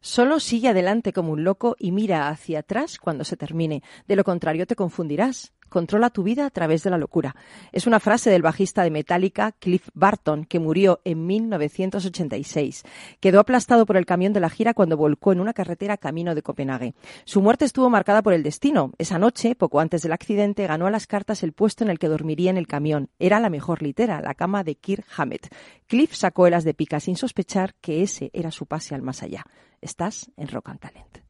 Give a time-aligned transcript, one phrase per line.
[0.00, 3.82] Solo sigue adelante como un loco y mira hacia atrás cuando se termine.
[4.06, 5.52] De lo contrario te confundirás.
[5.68, 7.36] Controla tu vida a través de la locura.
[7.72, 12.84] Es una frase del bajista de Metallica, Cliff Barton, que murió en 1986.
[13.20, 16.42] Quedó aplastado por el camión de la gira cuando volcó en una carretera camino de
[16.42, 16.94] Copenhague.
[17.24, 18.92] Su muerte estuvo marcada por el destino.
[18.98, 22.08] Esa noche, poco antes del accidente, ganó a las cartas el puesto en el que
[22.08, 23.10] dormiría en el camión.
[23.18, 25.54] Era la mejor litera, la cama de Kirk Hammett.
[25.86, 29.44] Cliff sacó elas de pica sin sospechar que ese era su pase al más allá.
[29.80, 31.27] Estás en Rock and Talent.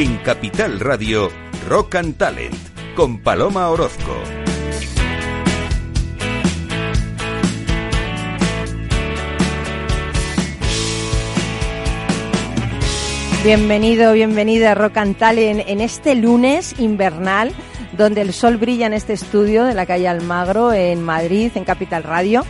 [0.00, 1.28] En Capital Radio,
[1.68, 2.54] Rock and Talent,
[2.94, 4.14] con Paloma Orozco.
[13.42, 17.52] Bienvenido, bienvenida a Rock and Talent en este lunes invernal
[17.96, 22.04] donde el sol brilla en este estudio de la calle Almagro en Madrid, en Capital
[22.04, 22.44] Radio.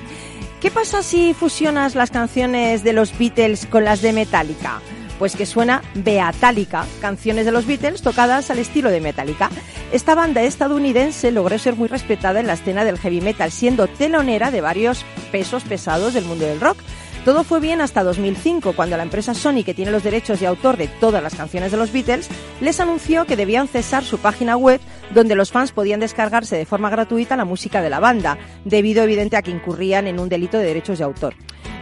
[0.60, 4.82] ¿Qué pasa si fusionas las canciones de los Beatles con las de Metallica?
[5.18, 9.50] Pues que suena Beatálica, canciones de los Beatles tocadas al estilo de Metallica.
[9.92, 14.50] Esta banda estadounidense logró ser muy respetada en la escena del heavy metal, siendo telonera
[14.50, 16.78] de varios pesos pesados del mundo del rock.
[17.24, 20.76] Todo fue bien hasta 2005, cuando la empresa Sony, que tiene los derechos de autor
[20.76, 22.28] de todas las canciones de los Beatles,
[22.60, 24.80] les anunció que debían cesar su página web
[25.12, 29.36] donde los fans podían descargarse de forma gratuita la música de la banda, debido evidente
[29.36, 31.34] a que incurrían en un delito de derechos de autor.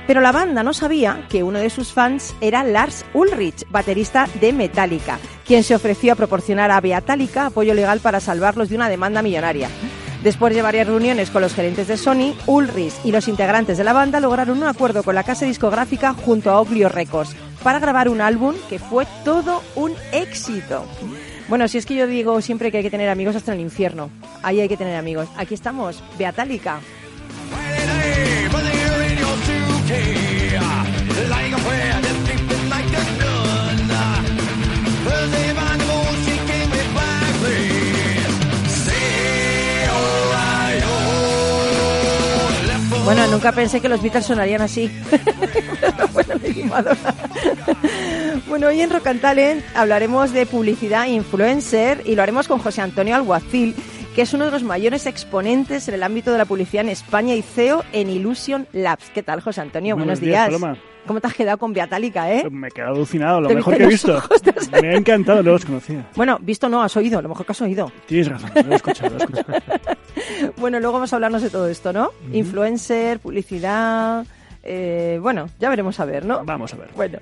[0.07, 4.53] Pero la banda no sabía que uno de sus fans era Lars Ulrich, baterista de
[4.53, 9.23] Metallica, quien se ofreció a proporcionar a Beatálica apoyo legal para salvarlos de una demanda
[9.23, 9.69] millonaria.
[10.23, 13.93] Después de varias reuniones con los gerentes de Sony, Ulrich y los integrantes de la
[13.93, 18.21] banda lograron un acuerdo con la casa discográfica junto a Oblio Records para grabar un
[18.21, 20.85] álbum que fue todo un éxito.
[21.49, 24.11] Bueno, si es que yo digo siempre que hay que tener amigos hasta el infierno.
[24.43, 25.29] Ahí hay que tener amigos.
[25.37, 26.81] Aquí estamos, Beatálica.
[43.07, 44.91] Bueno, nunca pensé que los Beatles sonarían así.
[48.49, 52.81] bueno, hoy en Rock and Talent hablaremos de publicidad influencer y lo haremos con José
[52.81, 53.77] Antonio Alguacil,
[54.17, 57.35] que es uno de los mayores exponentes en el ámbito de la publicidad en España
[57.35, 59.11] y CEO en Illusion Labs.
[59.11, 59.95] ¿Qué tal, José Antonio?
[59.95, 60.51] Buenos, días.
[61.07, 62.49] ¿Cómo te has quedado con Beatálica, eh?
[62.51, 64.19] Me he quedado alucinado, lo mejor que he visto.
[64.81, 66.09] Me ha encantado, no los conocía.
[66.17, 67.93] Bueno, visto no, has oído, lo mejor que has oído.
[68.07, 69.63] Tienes razón, lo he escuchado, lo he escuchado.
[70.57, 72.11] bueno, luego vamos a hablarnos de todo esto, ¿no?
[72.33, 74.25] Influencer, publicidad,
[74.69, 76.45] eh, bueno, ya veremos a ver, ¿no?
[76.45, 76.91] Vamos a ver.
[76.97, 77.19] Bueno,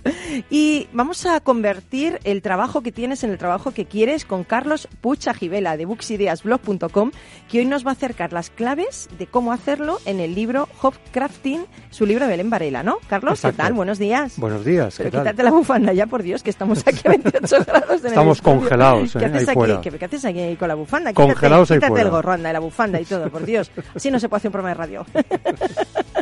[0.49, 4.89] y vamos a convertir el trabajo que tienes en el trabajo que quieres con Carlos
[5.03, 7.11] Pucha Gibela de booksideasblog.com,
[7.51, 10.95] que hoy nos va a acercar las claves de cómo hacerlo en el libro Hop
[11.13, 12.97] Crafting, su libro de Belén Varela, ¿no?
[13.09, 13.75] Carlos, ¿qué tal?
[13.75, 14.39] Buenos días.
[14.39, 14.95] Buenos días.
[14.97, 18.01] Pero quítate la bufanda ya, por Dios, que estamos aquí a 28 grados.
[18.01, 19.13] En estamos congelados.
[19.13, 19.27] ¿Qué, ¿eh?
[19.27, 19.91] haces ahí aquí?
[19.91, 21.13] ¿Qué, haces aquí con la bufanda?
[21.13, 22.05] Congelados quítate, ahí quítate fuera.
[22.05, 23.71] el gorro, anda, la bufanda y todo, por Dios.
[23.95, 25.07] Así no se puede hacer un programa de radio.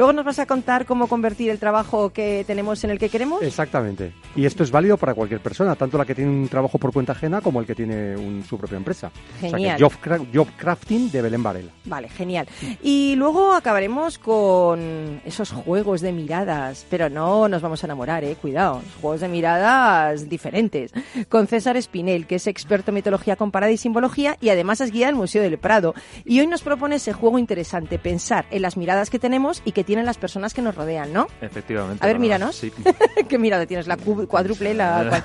[0.00, 3.42] Luego nos vas a contar cómo convertir el trabajo que tenemos en el que queremos.
[3.42, 4.14] Exactamente.
[4.34, 7.12] Y esto es válido para cualquier persona, tanto la que tiene un trabajo por cuenta
[7.12, 9.10] ajena como el que tiene un- su propia empresa.
[9.40, 9.54] Genial.
[9.54, 11.70] O sea que job, cra- job crafting de Belén Varela.
[11.84, 12.48] Vale, genial.
[12.82, 18.36] Y luego acabaremos con esos juegos de miradas, pero no nos vamos a enamorar, eh,
[18.40, 20.92] cuidado, juegos de miradas diferentes.
[21.28, 25.08] Con César Espinel, que es experto en mitología comparada y simbología y además es guía
[25.08, 25.94] del Museo del Prado.
[26.24, 29.89] Y hoy nos propone ese juego interesante, pensar en las miradas que tenemos y que
[29.90, 31.26] tienen las personas que nos rodean, ¿no?
[31.40, 32.04] Efectivamente.
[32.04, 32.54] A ver, míranos.
[32.54, 32.72] Sí.
[33.28, 33.88] ¿Qué mirada tienes?
[33.88, 34.72] ¿La cu- cuádruple?
[34.72, 35.20] La...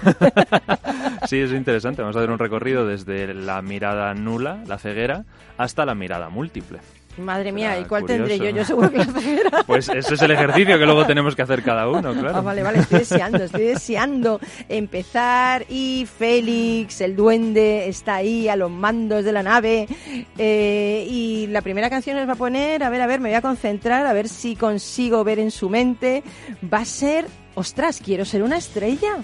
[1.27, 2.01] sí, es interesante.
[2.01, 5.23] Vamos a hacer un recorrido desde la mirada nula, la ceguera,
[5.59, 6.79] hasta la mirada múltiple.
[7.17, 8.23] Madre mía, ¿y cuál curioso.
[8.27, 8.55] tendré yo?
[8.55, 9.63] Yo seguro que la ceguera.
[9.65, 12.37] Pues eso es el ejercicio que luego tenemos que hacer cada uno, claro.
[12.37, 14.39] Ah, vale, vale, estoy deseando, estoy deseando
[14.69, 19.87] empezar y Félix, el duende, está ahí a los mandos de la nave
[20.37, 23.35] eh, y la primera canción nos va a poner, a ver, a ver, me voy
[23.35, 26.23] a concentrar, a ver si consigo ver en su mente,
[26.71, 27.25] va a ser,
[27.55, 29.17] ostras, quiero ser una estrella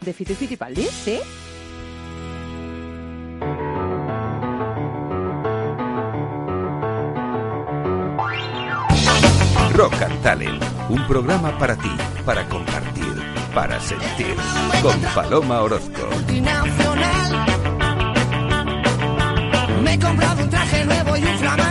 [0.00, 1.18] de Fito y Fitipaldi, ¿sí?
[9.84, 11.90] Rock and Talent, un programa para ti,
[12.24, 13.22] para compartir,
[13.54, 14.34] para sentir.
[14.80, 16.08] Con Paloma Orozco.
[19.82, 21.63] Me he comprado un traje nuevo y un flamante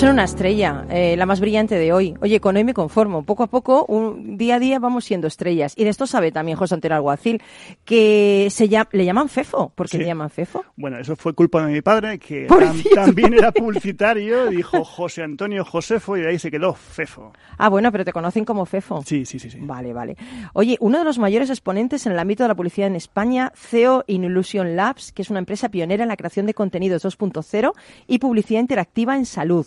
[0.00, 2.14] ser una estrella, eh, la más brillante de hoy.
[2.22, 3.22] Oye, con hoy me conformo.
[3.22, 5.74] Poco a poco, un día a día vamos siendo estrellas.
[5.76, 7.42] Y de esto sabe también José Antonio Alguacil,
[7.84, 9.72] que se llama, le llaman Fefo.
[9.74, 9.98] ¿Por qué Sí.
[9.98, 10.64] le llaman Fefo?
[10.76, 15.66] Bueno, eso fue culpa de mi padre, que tam- también era publicitario, dijo José Antonio
[15.66, 17.34] Josefo y de ahí se quedó Fefo.
[17.58, 19.02] Ah, bueno, pero te conocen como Fefo.
[19.04, 19.58] Sí, sí, sí, sí.
[19.60, 20.16] Vale, vale.
[20.54, 24.04] Oye, uno de los mayores exponentes en el ámbito de la publicidad en España, CEO
[24.06, 27.72] in Illusion Labs, que es una empresa pionera en la creación de contenidos 2.0
[28.06, 29.66] y publicidad interactiva en salud.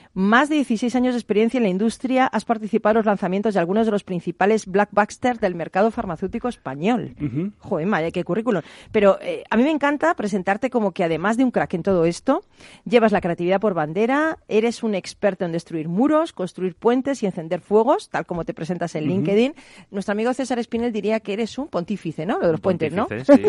[0.13, 3.61] Más de 16 años de experiencia en la industria, has participado en los lanzamientos de
[3.61, 7.15] algunos de los principales blackbusters del mercado farmacéutico español.
[7.21, 7.51] Ujú.
[7.59, 8.61] Joder, Maya, qué currículum.
[8.91, 12.03] Pero eh, a mí me encanta presentarte como que además de un crack en todo
[12.03, 12.43] esto,
[12.83, 17.61] llevas la creatividad por bandera, eres un experto en destruir muros, construir puentes y encender
[17.61, 19.53] fuegos, tal como te presentas en LinkedIn.
[19.91, 22.37] Nuestro amigo César Espinel diría que eres un pontífice, ¿no?
[22.39, 23.07] Lo de los puentes, ¿no?
[23.31, 23.43] Sí,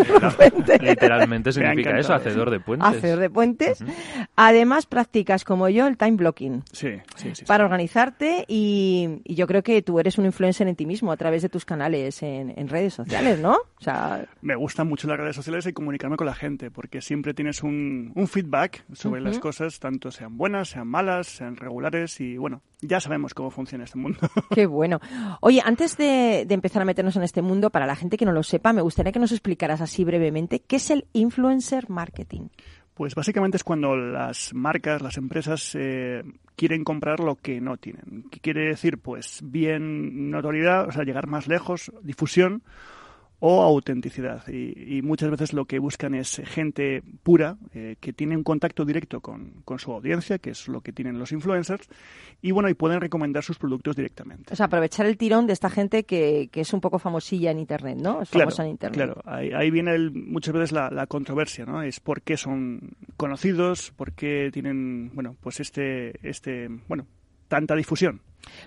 [0.80, 2.88] literalmente significa eso, hacedor de puentes.
[2.88, 3.84] Hacedor de puentes.
[4.36, 7.34] Además, practicas como yo el time blocking Sí, sí, sí.
[7.34, 7.44] sí.
[7.44, 11.16] para organizarte y, y yo creo que tú eres un influencer en ti mismo a
[11.16, 13.58] través de tus canales en, en redes sociales, ¿no?
[13.82, 17.34] O sea, Me gustan mucho las redes sociales y comunicarme con la gente, porque siempre
[17.34, 22.36] tienes un, un feedback sobre las cosas, tanto sean buenas, sean malas, sean regulares y
[22.36, 24.18] bueno, ya sabemos cómo funciona este mundo.
[24.54, 25.00] Qué bueno.
[25.40, 28.32] Oye, antes de, de empezar a meternos en este mundo, para la gente que no
[28.32, 32.48] lo sepa, me gustaría que nos explicaras así brevemente qué es el influencer marketing.
[32.94, 36.22] Pues básicamente es cuando las marcas, las empresas eh,
[36.56, 38.24] quieren comprar lo que no tienen.
[38.30, 38.98] ¿Qué quiere decir?
[38.98, 42.62] Pues bien notoriedad, o sea, llegar más lejos, difusión
[43.44, 44.46] o autenticidad.
[44.46, 48.84] Y, y muchas veces lo que buscan es gente pura, eh, que tiene un contacto
[48.84, 51.88] directo con, con su audiencia, que es lo que tienen los influencers,
[52.40, 54.52] y bueno, y pueden recomendar sus productos directamente.
[54.52, 57.58] O sea, aprovechar el tirón de esta gente que, que es un poco famosilla en
[57.58, 58.22] Internet, ¿no?
[58.22, 58.94] Es Claro, famosa en Internet.
[58.96, 59.22] claro.
[59.24, 61.82] Ahí, ahí viene el- muchas veces la, la controversia, ¿no?
[61.82, 67.06] Es por qué son conocidos, por qué tienen, bueno, pues este, este, bueno,
[67.48, 68.20] tanta difusión.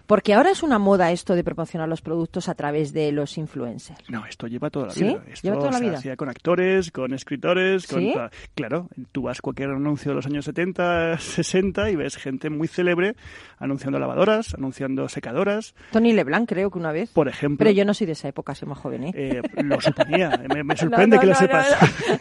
[0.08, 4.00] Porque ahora es una moda esto de promocionar los productos a través de los influencers.
[4.10, 5.04] No, esto lleva toda la ¿Sí?
[5.04, 5.24] vida.
[5.32, 5.98] Esto ¿Lleva toda la se vida?
[5.98, 8.14] hacía con actores, con escritores, con ¿Sí?
[8.14, 12.68] toda- Claro, tú vas cualquier anuncio de los años 70, 60 y ves gente muy
[12.68, 13.16] célebre
[13.60, 17.10] anunciando lavadoras, anunciando secadoras, Tony Leblanc creo que una vez.
[17.12, 17.58] por ejemplo.
[17.64, 19.12] Pero yo no soy de esa época, soy más joven, ¿eh?
[19.16, 20.30] Eh, lo suponía.
[20.54, 21.70] Me, me No, sorprende no, que lo no, sepas.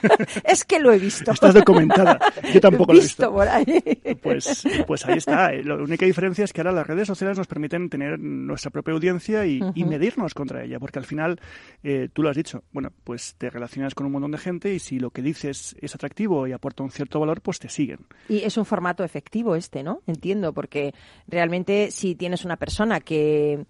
[0.02, 0.24] no, no.
[0.44, 1.30] es que lo he visto.
[1.32, 2.18] Estás documentada.
[2.52, 3.32] Yo tampoco he lo he visto visto.
[3.32, 4.16] por ahí.
[4.22, 5.52] Pues, pues ahí está.
[5.52, 8.94] Eh, La única diferencia es que ahora las redes sociales nos permiten tener nuestra propia
[8.94, 11.38] audiencia y, medirnos contra ella, porque al final,
[11.82, 14.78] eh, tú lo has dicho, bueno, pues te relacionas con un montón de gente y
[14.78, 18.00] si lo que dices es atractivo y aporta un cierto valor, pues te siguen.
[18.28, 20.02] Y es un formato efectivo este, ¿no?
[20.06, 20.94] Entiendo, porque
[21.28, 23.66] realmente si tienes una persona que,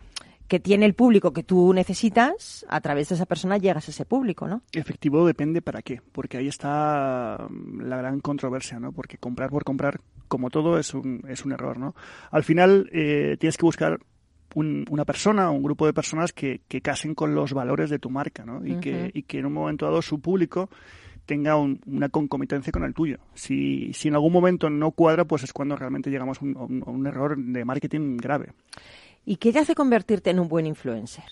[0.49, 4.05] que tiene el público que tú necesitas, a través de esa persona llegas a ese
[4.05, 4.63] público, ¿no?
[4.73, 8.93] Efectivo depende para qué, porque ahí está mm, la gran controversia, ¿no?
[8.93, 10.01] Porque comprar por comprar,
[10.35, 11.95] como todo, es un, es un error, ¿no?
[12.31, 13.99] Al final eh, tienes que buscar
[14.55, 17.99] un- una persona o un grupo de personas que, que casen con los valores de
[17.99, 18.65] tu marca, ¿no?
[18.67, 20.69] Y, que, y que en un momento dado su público
[21.27, 23.19] tenga un- una concomitancia con el tuyo.
[23.35, 27.07] Si, si en algún momento no cuadra, pues es cuando realmente llegamos un- a un
[27.07, 28.51] error de marketing grave.
[29.27, 31.25] ¿Y qué te hace convertirte en un buen influencer?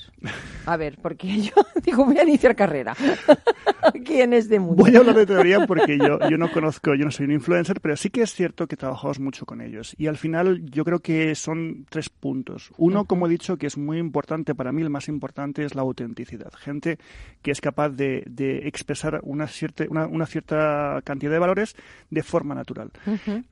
[0.65, 2.97] A ver, porque yo digo, voy a iniciar carrera.
[4.05, 4.83] ¿Quién es de mundo?
[4.83, 7.81] Voy a hablar de teoría porque yo, yo no conozco, yo no soy un influencer,
[7.81, 9.95] pero sí que es cierto que trabajamos mucho con ellos.
[9.99, 12.71] Y al final yo creo que son tres puntos.
[12.77, 15.83] Uno, como he dicho, que es muy importante para mí, el más importante es la
[15.83, 16.53] autenticidad.
[16.55, 16.99] Gente
[17.43, 21.77] que es capaz de, de expresar una cierta, una, una cierta cantidad de valores
[22.11, 22.91] de forma natural.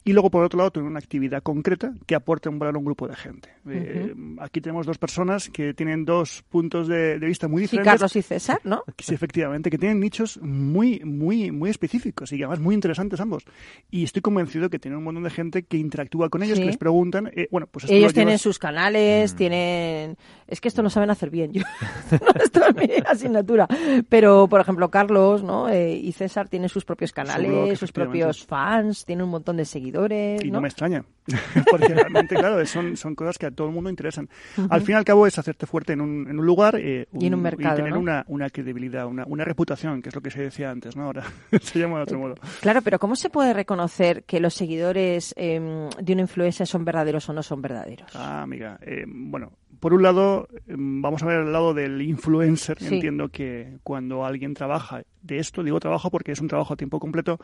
[0.05, 2.85] Y luego, por otro lado, tener una actividad concreta que aporte un valor a un
[2.85, 3.51] grupo de gente.
[3.69, 7.93] Eh, aquí tenemos dos personas que tienen dos puntos de, de vista muy Sí, diferentes.
[7.93, 8.83] Carlos y César, ¿no?
[8.99, 13.45] Sí, efectivamente, que tienen nichos muy, muy, muy específicos y además muy interesantes ambos.
[13.91, 16.63] Y estoy convencido que tienen un montón de gente que interactúa con ellos, Sí.
[16.63, 20.17] que les preguntan, eh, bueno, pues esto Ellos lo tienen llevas- sus canales, tienen...
[20.47, 21.63] Es que esto no saben hacer bien, yo.
[22.11, 23.69] no, esto es mi asignatura.
[24.09, 25.69] Pero, por ejemplo, Carlos ¿no?
[25.69, 29.65] Eh, y César tienen sus propios canales, blog, sus propios fans, tienen un montón de
[29.65, 30.63] seguidores, Y no, ¿no?
[30.63, 31.05] me extraña,
[31.71, 34.20] porque realmente, claro, son, son cosas que a todo el mundo interesan.
[34.69, 37.27] Al fin y al cabo es hacerte fuerte en un, en un lugar eh, Y
[37.27, 38.00] en un mercado, tener ¿no?
[38.00, 41.05] una, una credibilidad, una, una reputación, que es lo que se decía antes, ¿no?
[41.05, 41.25] Ahora
[41.61, 42.35] se llama de otro modo.
[42.61, 47.29] Claro, pero ¿cómo se puede reconocer que los seguidores em, de una influencer son verdaderos
[47.29, 48.11] o no son verdaderos?
[48.15, 48.79] Ah, amiga.
[48.83, 52.79] eh, bueno, por un lado, em, vamos a ver el lado del influencer.
[52.79, 52.95] Sí.
[52.95, 57.00] Entiendo que cuando alguien trabaja de esto, digo trabajo porque es un trabajo a tiempo
[57.00, 57.41] completo,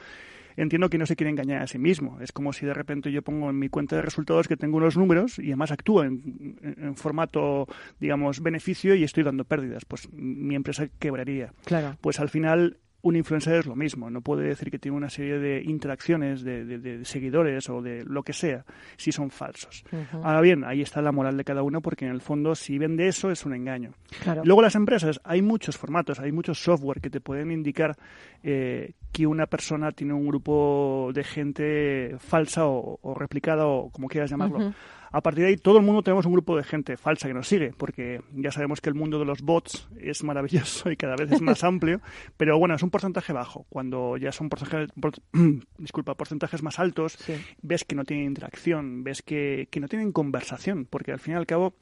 [0.57, 2.19] entiendo que no se quiere engañar a sí mismo.
[2.21, 4.97] Es como si de repente yo pongo en mi cuenta de resultados que tengo unos
[4.97, 7.67] números y además actúo en, en- en formato,
[8.01, 9.85] digamos, beneficio y estoy dando pérdidas.
[9.85, 11.53] Pues mi empresa quebraría.
[11.65, 11.97] Claro.
[12.01, 15.39] Pues al final un influencer es lo mismo, no puede decir que tiene una serie
[15.39, 18.65] de interacciones, de, de- de seguidores o de lo que sea,
[18.97, 19.85] si son falsos.
[20.13, 23.09] Ahora bien, ahí está la moral de cada uno, porque en el fondo, si vende
[23.09, 23.93] eso, es un engaño.
[24.23, 24.43] Claro.
[24.45, 27.97] Luego las empresas, hay muchos formatos, hay muchos software que te pueden indicar
[28.43, 34.09] eh, que una persona tiene un grupo de gente falsa o, o replicada o como
[34.09, 34.75] quieras llamarlo.
[35.17, 37.49] A partir de ahí, todo el mundo tenemos un grupo de gente falsa que nos
[37.49, 41.33] sigue, porque ya sabemos que el mundo de los bots es maravilloso y cada vez
[41.33, 42.03] es más amplio,
[42.37, 43.65] pero bueno, es un porcentaje bajo.
[43.71, 45.15] Cuando ya son porcentajes, por-
[45.79, 47.33] disculpa, porcentajes más altos, Sí.
[47.63, 51.37] ves que no tienen interacción, ves que, que no tienen conversación, porque al fin y
[51.39, 51.73] al cabo,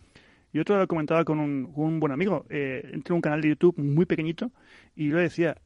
[0.53, 3.49] yo otro lo comentaba con un, un buen amigo, eh, entré en un canal de
[3.49, 4.53] YouTube muy pequeñito
[4.95, 5.57] y yo le decía,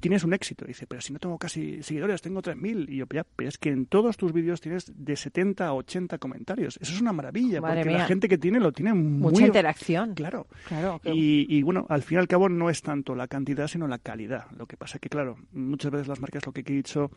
[0.00, 0.64] tienes un éxito.
[0.64, 2.88] dice, pero si no tengo casi seguidores, tengo 3.000.
[2.88, 6.18] Y yo, ya, pero es que en todos tus vídeos tienes de 70 a 80
[6.18, 6.78] comentarios.
[6.80, 7.98] Eso es una maravilla, Madre porque mía.
[7.98, 9.32] la gente que tiene lo tiene muy...
[9.32, 10.14] Mucha interacción.
[10.14, 10.46] Claro.
[10.68, 11.00] Claro.
[11.02, 13.86] que- Y, y, bueno, al fin y al cabo no es tanto la cantidad, sino
[13.88, 14.50] la calidad.
[14.56, 17.10] Lo que pasa que, claro, muchas veces las marcas, lo que he dicho,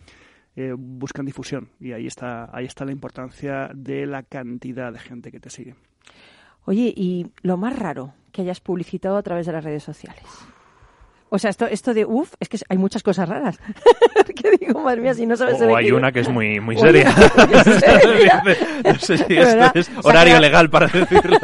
[0.56, 1.70] eh, buscan difusión.
[1.80, 5.76] Y ahí está, ahí está la importancia de la cantidad de gente que te sigue.
[6.66, 10.24] Oye, y lo más raro que hayas publicitado a través de las redes sociales.
[11.34, 13.58] O sea, esto, esto de uff, es que hay muchas cosas raras.
[14.36, 17.10] que digo, madre mía, si no sabes O hay una que es muy, muy seria.
[17.12, 18.44] seria.
[18.84, 21.38] no sé si esto es O sea, horario que- legal para decirlo.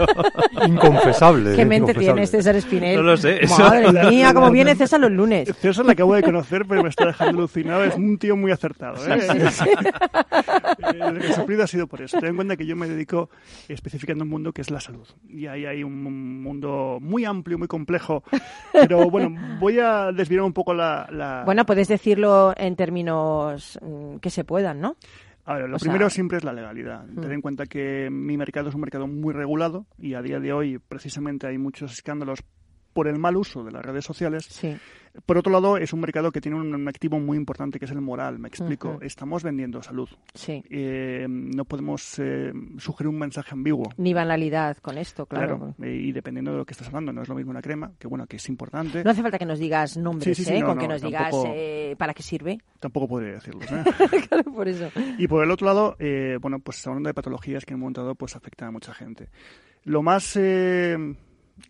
[0.66, 1.56] Inconfesable.
[1.56, 2.04] ¿Qué mente Inconfesable.
[2.04, 2.98] tiene César Espinel?
[2.98, 5.50] No lo sé, eso- Madre mía, cómo viene César los lunes.
[5.60, 7.86] César le acabo de conocer, pero me está dejando alucinado.
[7.86, 8.98] Es un tío muy acertado.
[9.08, 9.20] ¿eh?
[10.94, 12.20] El resoplido ha sido por eso.
[12.20, 13.30] Ten en cuenta que yo me dedico
[13.68, 15.08] específicamente a un mundo que es la salud.
[15.30, 18.24] Y ahí hay un mundo muy amplio, muy complejo.
[18.74, 21.08] Pero bueno, voy a desviar un poco la...
[21.12, 24.96] la- Bueno, puedes decirlo en términos mm, que se puedan, ¿no?
[25.46, 27.06] A ver, lo O sea- primero siempre es la legalidad.
[27.06, 27.22] Mm.
[27.22, 30.52] Ten en cuenta que mi mercado es un mercado muy regulado y a día de
[30.54, 32.44] hoy precisamente hay muchos escándalos
[32.98, 34.44] por el mal uso de las redes sociales.
[34.50, 34.76] Sí.
[35.28, 37.92] Por otro lado, es un mercado que tiene un, un activo muy importante que es
[37.92, 38.40] el moral.
[38.40, 38.98] Me explico.
[39.04, 40.10] Estamos vendiendo salud.
[40.34, 40.64] Sí.
[40.68, 43.88] Eh, no podemos eh, sugerir un mensaje ambiguo.
[43.98, 45.76] Ni banalidad con esto, claro.
[45.80, 48.08] eh, y dependiendo de lo que estás hablando, no es lo mismo una crema, que
[48.08, 49.04] bueno, que es importante.
[49.04, 50.62] No hace falta que nos digas nombres, Sí, sí, sí, ¿eh?
[50.62, 52.58] no, Con que no, nos digas tampoco- para qué sirve.
[52.80, 53.62] Tampoco podría decirlo.
[53.62, 53.84] ¿eh?
[54.28, 54.90] claro, por eso.
[55.20, 55.96] Y por el otro lado,
[56.42, 59.30] bueno, pues hablando de patologías que en un momento dado pues afectan a mucha gente.
[59.84, 60.36] Lo más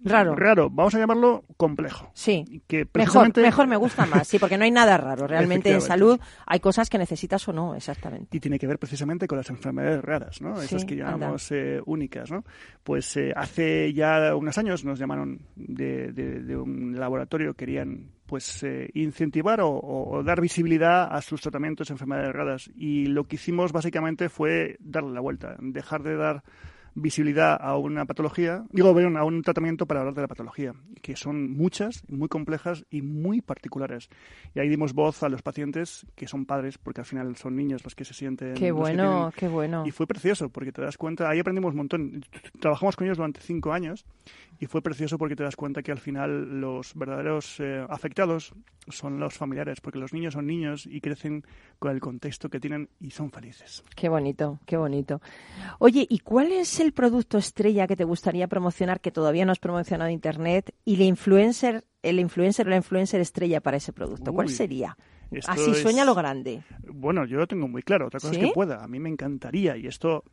[0.03, 0.36] Raro.
[0.36, 2.12] raro, vamos a llamarlo complejo.
[2.13, 2.62] Sí.
[2.67, 5.27] Que Mejor, precisamente- mejor me gusta más, sí, porque no hay nada raro.
[5.27, 8.36] Realmente en salud hay cosas que necesitas o no, exactamente.
[8.36, 10.62] Y tiene que ver precisamente con las enfermedades raras, ¿no?
[10.62, 12.44] Esas que llamamos eh, únicas, ¿no?
[12.84, 18.62] Pues eh, hace ya unos años nos llamaron de, de- de un laboratorio, querían pues
[18.63, 22.70] eh, incentivar o dar visibilidad a sus tratamientos de enfermedades raras.
[22.75, 26.44] Y lo que hicimos básicamente fue darle la vuelta, dejar de dar
[27.01, 31.16] visibilidad a una patología, digo, perdón, a un tratamiento para hablar de la patología, que
[31.16, 34.10] son muchas, muy complejas y muy particulares.
[34.56, 37.84] Y ahí dimos voz a los pacientes que son padres, porque al final son niños
[37.84, 38.56] los que se sienten.
[38.56, 39.86] Qué bueno, qué bueno.
[39.86, 42.25] y fue precioso porque te das cuenta, ahí aprendimos un montón.
[42.60, 44.06] Trabajamos con ellos durante cinco años
[44.60, 48.54] y fue precioso porque te das cuenta que al final los verdaderos eh, afectados
[48.88, 51.44] son los familiares, porque los niños son niños y crecen
[51.80, 53.84] con el contexto que tienen y son felices.
[53.96, 55.22] Qué bonito, qué bonito.
[55.80, 59.60] Oye, ¿y cuál es el producto estrella que te gustaría promocionar que todavía no has
[59.60, 64.34] promocionado en internet y el influencer, el influencer o la influencer estrella para ese producto?
[64.34, 64.98] ¿Cuál sería?
[65.32, 66.64] esto Así es- sueña lo grande.
[66.90, 68.08] Bueno, yo lo tengo muy claro.
[68.08, 68.40] Otra cosa ¿Sí?
[68.40, 68.82] es que pueda.
[68.84, 70.24] A mí me encantaría, y esto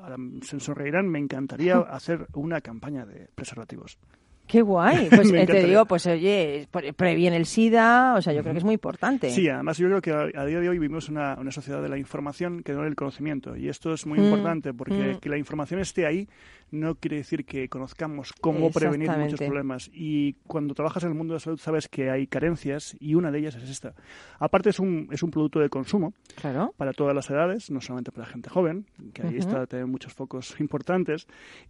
[0.00, 3.98] ahora se sonreirán, me encantaría hacer una campaña de preservativos.
[4.46, 5.08] Qué guay.
[5.10, 8.58] Pues eh, te digo, pues oye, pre- previene el SIDA, o sea, yo creo que
[8.58, 9.30] es muy importante.
[9.30, 11.88] Sí, además yo creo que a, a día de hoy vivimos una, una sociedad de
[11.88, 13.56] la información que no del conocimiento.
[13.56, 15.18] Y esto es muy Mm, importante porque mm.
[15.18, 16.28] que la información esté ahí
[16.70, 19.90] no quiere decir que conozcamos cómo prevenir muchos problemas.
[19.92, 23.30] Y cuando trabajas en el mundo de la salud sabes que hay carencias y una
[23.30, 23.94] de ellas es esta.
[24.38, 26.74] Aparte es un, es un producto de consumo Claro.
[26.76, 30.12] para todas las edades, no solamente para la gente joven, que ahí está también muchos
[30.12, 31.26] focos importantes.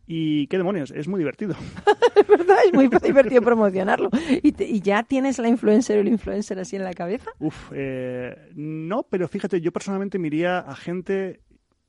[0.06, 1.54] Y qué demonios, es muy divertido.
[2.16, 4.08] Es verdad, es muy divertido promocionarlo.
[4.42, 7.30] ¿Y, te- y ya tienes la influencer o el influencer así en la cabeza?
[7.38, 11.40] Uf, eh, no, pero fíjate, yo personalmente me iría a gente...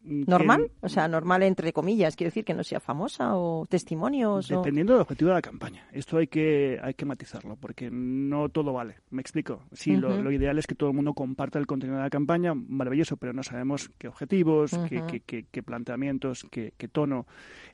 [0.07, 0.71] mm, ¿Normal?
[0.81, 4.57] O sea, normal entre comillas, quiero decir que no sea famosa o testimonios o...
[4.57, 5.85] Dependiendo del objetivo de la campaña.
[5.91, 8.95] Esto hay que, hay que matizarlo, porque no todo vale.
[9.09, 9.63] Me explico.
[9.73, 13.17] Sí, lo, ideal es que todo el mundo comparta el contenido de la campaña, maravilloso,
[13.17, 17.25] pero no sabemos qué objetivos, qué, qué- qué- qué planteamientos, qué, qué tono.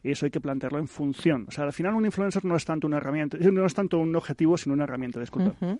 [0.03, 1.45] Eso hay que plantearlo en función.
[1.47, 4.15] O sea, al final un influencer no es tanto una herramienta, no es tanto un
[4.15, 5.53] objetivo, sino una herramienta, disculpa.
[5.61, 5.79] Ujú.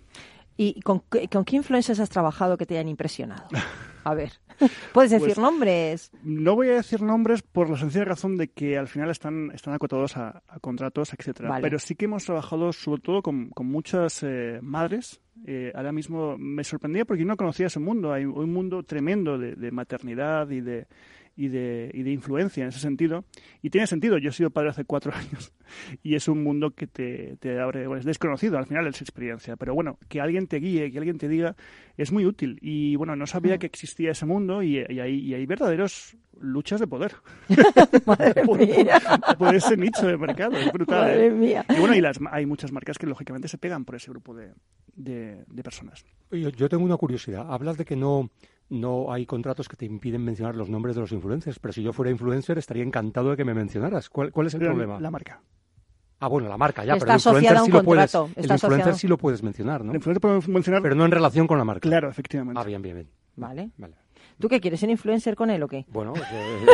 [0.56, 3.44] ¿Y con, qué- con qué influencers has trabajado que te hayan impresionado?
[4.04, 4.32] A ver,
[4.92, 6.10] puedes decir Pues- nombres.
[6.22, 9.72] No voy a decir nombres por la sencilla razón de que al final están, están
[9.72, 11.48] acotados a, a contratos, etcétera.
[11.48, 11.62] Vale.
[11.62, 15.20] Pero sí que hemos trabajado sobre todo con, con muchas eh, madres.
[15.46, 18.12] Eh, ahora mismo me sorprendía porque yo no conocía ese mundo.
[18.12, 20.86] Hay un mundo tremendo de, de maternidad y de,
[21.36, 23.24] y, de, y de influencia en ese sentido.
[23.62, 24.18] Y tiene sentido.
[24.18, 25.52] Yo he sido padre hace cuatro años
[26.02, 29.56] y es un mundo que te, te abre, bueno, es desconocido, al final es experiencia.
[29.56, 31.56] Pero bueno, que alguien te guíe, que alguien te diga,
[31.96, 32.58] es muy útil.
[32.60, 36.80] Y bueno, no sabía que existía ese mundo y, y hay, y hay verdaderos luchas
[36.80, 37.12] de poder.
[38.06, 39.00] Madre por, mía.
[39.26, 40.56] por- por ese nicho de mercado.
[40.56, 41.00] Es brutal.
[41.02, 41.30] Madre ¿eh?
[41.30, 41.64] mía.
[41.68, 44.52] Y bueno, y las, hay muchas marcas que lógicamente se pegan por ese grupo de,
[44.94, 46.04] de, de personas.
[46.30, 47.46] Yo, yo tengo una curiosidad.
[47.52, 48.30] Hablas de que no,
[48.68, 51.92] no hay contratos que te impiden mencionar los nombres de los influencers, pero si yo
[51.92, 54.08] fuera influencer estaría encantado de que me mencionaras.
[54.08, 55.00] ¿Cuál, cuál es el Pero problema?
[55.00, 55.40] La marca.
[56.20, 58.12] Ah, bueno, la marca ya, Está pero el influencer asociada a un sí lo puedes,
[58.12, 59.92] contrato, el influencer sí lo puedes mencionar, ¿no?
[59.92, 60.82] El influencer puede mencionar.
[60.82, 61.88] Pero no en relación con la marca.
[61.88, 62.60] Claro, efectivamente.
[62.60, 63.10] Ah, bien, bien, bien.
[63.36, 63.70] Vale.
[63.76, 63.94] Vale.
[64.38, 64.80] ¿Tú qué quieres?
[64.80, 65.84] ¿Ser influencer con él o qué?
[65.88, 66.66] Bueno, eh,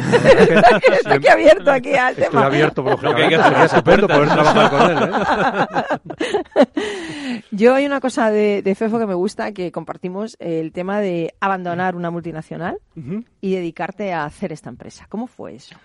[0.92, 2.46] Está aquí abierto aquí al estoy tema.
[2.46, 6.70] abierto, por Lo que hay que hacer Sería estupendo poder trabajar con él, ¿eh?
[7.50, 11.34] Yo hay una cosa de, de Fefo que me gusta, que compartimos, el tema de
[11.40, 12.78] abandonar una multinacional
[13.40, 15.06] y dedicarte a hacer esta empresa.
[15.08, 15.76] ¿Cómo fue eso?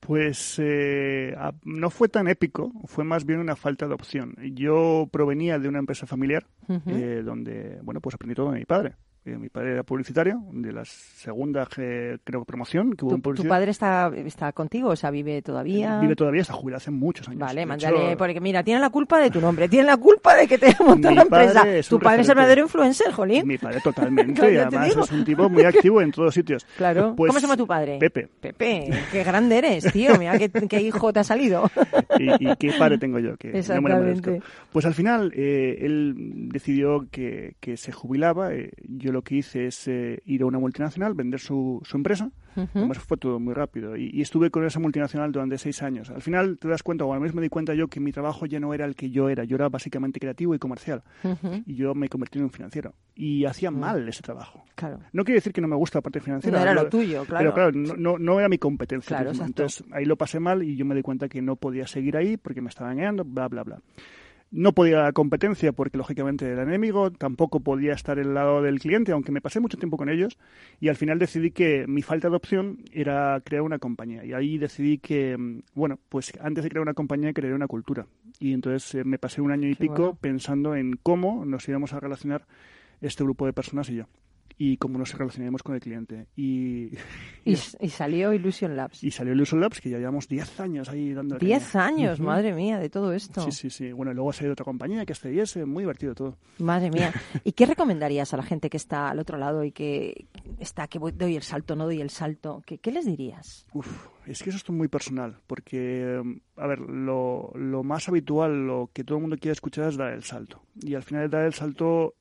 [0.00, 4.34] Pues eh, a- no fue tan épico, fue más bien una falta de opción.
[4.52, 6.44] Yo provenía de una empresa familiar
[6.86, 8.94] eh, donde, bueno, pues aprendí todo de mi padre.
[9.26, 13.22] Eh, mi padre era publicitario, de la segunda, eh, creo, promoción que hubo ¿Tu, en
[13.22, 13.48] tu publicidad.
[13.48, 14.90] padre está, está contigo?
[14.90, 15.98] O sea, ¿vive todavía?
[15.98, 17.40] Vive todavía, está jubilado hace muchos años.
[17.40, 20.36] Vale, De mándale, hecho, porque mira, tiene la culpa de tu nombre, tiene la culpa
[20.36, 21.66] de que te montado Mi una empresa.
[21.88, 23.44] Tu padre es el verdadero influencer, Jolín.
[23.48, 26.64] Mi padre totalmente, y además es un tipo muy activo en todos sitios.
[26.76, 27.14] Claro.
[27.16, 27.98] Pues, ¿Cómo se llama tu padre?
[27.98, 28.28] Pepe.
[28.40, 30.16] Pepe, qué grande eres, tío.
[30.20, 31.68] Mira qué, qué hijo te ha salido.
[32.20, 34.38] y, y qué padre tengo yo, que no me lo merezco.
[34.70, 36.14] Pues al final eh, él
[36.48, 38.54] decidió que, que se jubilaba.
[38.54, 42.30] eh, yo lo que hice es eh, ir a una multinacional, vender su, su empresa.
[42.54, 42.68] Ujú.
[42.74, 43.96] Además fue todo muy rápido.
[43.96, 46.10] Y, y estuve con esa multinacional durante seis años.
[46.10, 48.46] Al final te das cuenta, o al menos me di cuenta yo, que mi trabajo
[48.46, 49.44] ya no era el que yo era.
[49.44, 51.02] Yo era básicamente creativo y comercial.
[51.24, 51.62] Ujú.
[51.66, 52.94] Y yo me convertí en un financiero.
[53.14, 54.64] Y hacía mal ese trabajo.
[54.74, 55.00] Claro.
[55.12, 56.58] No quiere decir que no me gusta la parte financiera.
[56.58, 57.42] No era lo tuyo, claro.
[57.42, 59.18] Pero claro, no, no, no era mi competencia.
[59.18, 59.32] Claro.
[59.44, 62.36] Entonces ahí lo pasé mal y yo me di cuenta que no podía seguir ahí
[62.36, 63.80] porque me estaba engañando, bla, bla, bla.
[64.52, 69.12] No podía la competencia porque lógicamente era enemigo, tampoco podía estar al lado del cliente,
[69.12, 70.38] aunque me pasé mucho tiempo con ellos,
[70.80, 74.24] y al final decidí que mi falta de opción era crear una compañía.
[74.24, 78.06] Y ahí decidí que, mm, bueno, pues antes de crear una compañía, crear una cultura.
[78.38, 80.18] Y entonces eh, me pasé un año y Qué pico bueno.
[80.20, 82.46] pensando en cómo nos íbamos a relacionar
[83.00, 84.04] este grupo de personas y yo.
[84.58, 86.28] Y cómo nos relacionaríamos con el cliente.
[86.34, 86.90] Y,
[87.44, 89.04] Y, y salió Illusion Labs.
[89.04, 92.26] y salió Illusion Labs, que ya llevamos 10 años ahí dando Diez años, Ujú.
[92.26, 93.42] madre mía, de todo esto.
[93.42, 93.92] Sí, sí, sí.
[93.92, 96.38] Bueno, y luego ha salido otra compañía que es CIS, muy divertido todo.
[96.58, 97.12] Madre mía.
[97.44, 100.26] ¿Y qué recomendarías a la gente que está al otro lado y que
[100.58, 102.62] está, que voy- doy el salto, no doy el salto?
[102.66, 103.66] ¿Qué, qué les dirías?
[103.74, 108.66] Uf, es que eso es muy personal, porque, mm, a ver, lo, lo más habitual,
[108.66, 110.62] lo que todo el mundo quiere escuchar es dar el salto.
[110.82, 112.14] Y al final dar el salto,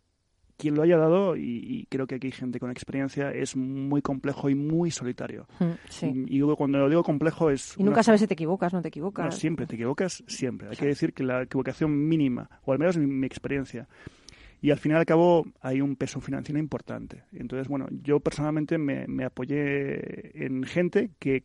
[0.57, 4.01] quien lo haya dado, y, y creo que aquí hay gente con experiencia, es muy
[4.01, 5.47] complejo y muy solitario.
[5.59, 6.25] Mm, Sí.
[6.27, 7.75] Y, y cuando lo digo complejo es...
[7.77, 9.25] Y una nunca sabes si te equivocas, no te equivocas.
[9.25, 10.69] No, siempre, te equivocas siempre.
[10.69, 13.87] Hay que decir que la equivocación mínima, o al menos mi, mi experiencia.
[14.61, 17.23] Y al final y al cabo hay un peso financiero importante.
[17.33, 21.43] Entonces, bueno, yo personalmente me, me apoyé en gente que,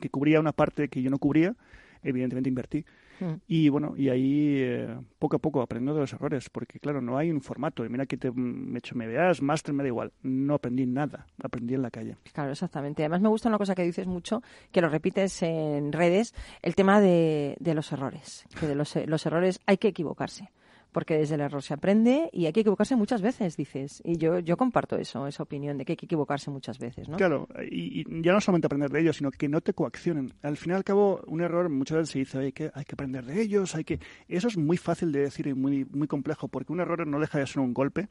[0.00, 1.54] que cubría una parte que yo no cubría.
[2.02, 2.84] Evidentemente invertí.
[3.20, 3.34] Mm.
[3.46, 7.16] Y bueno, y ahí eh, poco a poco aprendo de los errores, porque claro, no
[7.16, 7.84] hay un formato.
[7.84, 10.12] Y mira que te me he hecho MBAs, máster, me da igual.
[10.22, 12.16] No aprendí nada, aprendí en la calle.
[12.32, 13.02] Claro, exactamente.
[13.02, 17.00] Además me gusta una cosa que dices mucho, que lo repites en redes, el tema
[17.00, 18.46] de, de los errores.
[18.58, 20.50] Que de los, los errores hay que equivocarse.
[20.96, 24.00] Porque desde el error se aprende y hay que equivocarse muchas veces, dices.
[24.02, 27.18] Y yo, yo comparto eso, esa opinión de que hay que equivocarse muchas veces, ¿no?
[27.18, 30.32] Claro, y, y ya no solamente aprender de ellos, sino que no te coaccionen.
[30.40, 32.94] Al fin y al cabo, un error muchas veces se dice, "Oye, que hay que
[32.94, 34.00] aprender de ellos, hay que...
[34.26, 37.40] Eso es muy fácil de decir y muy, muy complejo, porque un error no deja
[37.40, 38.08] de ser un golpe,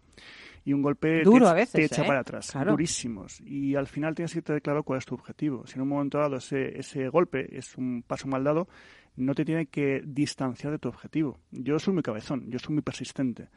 [0.63, 2.07] y un golpe Duro te, a veces, te echa ¿eh?
[2.07, 2.71] para atrás, Claro.
[2.71, 3.39] durísimos.
[3.41, 5.65] Y al final tienes que tener claro cuál es tu objetivo.
[5.67, 8.67] Si en un momento dado ese, ese golpe es un paso mal dado,
[9.17, 11.39] no te tiene que distanciar de tu objetivo.
[11.51, 13.49] Yo soy muy cabezón, yo soy muy persistente.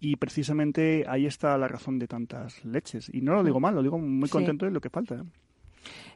[0.00, 3.10] Y precisamente ahí está la razón de tantas leches.
[3.12, 4.32] Y no lo digo mal, lo digo muy Sí.
[4.32, 5.14] contento de lo que falta.
[5.16, 5.22] ¿eh?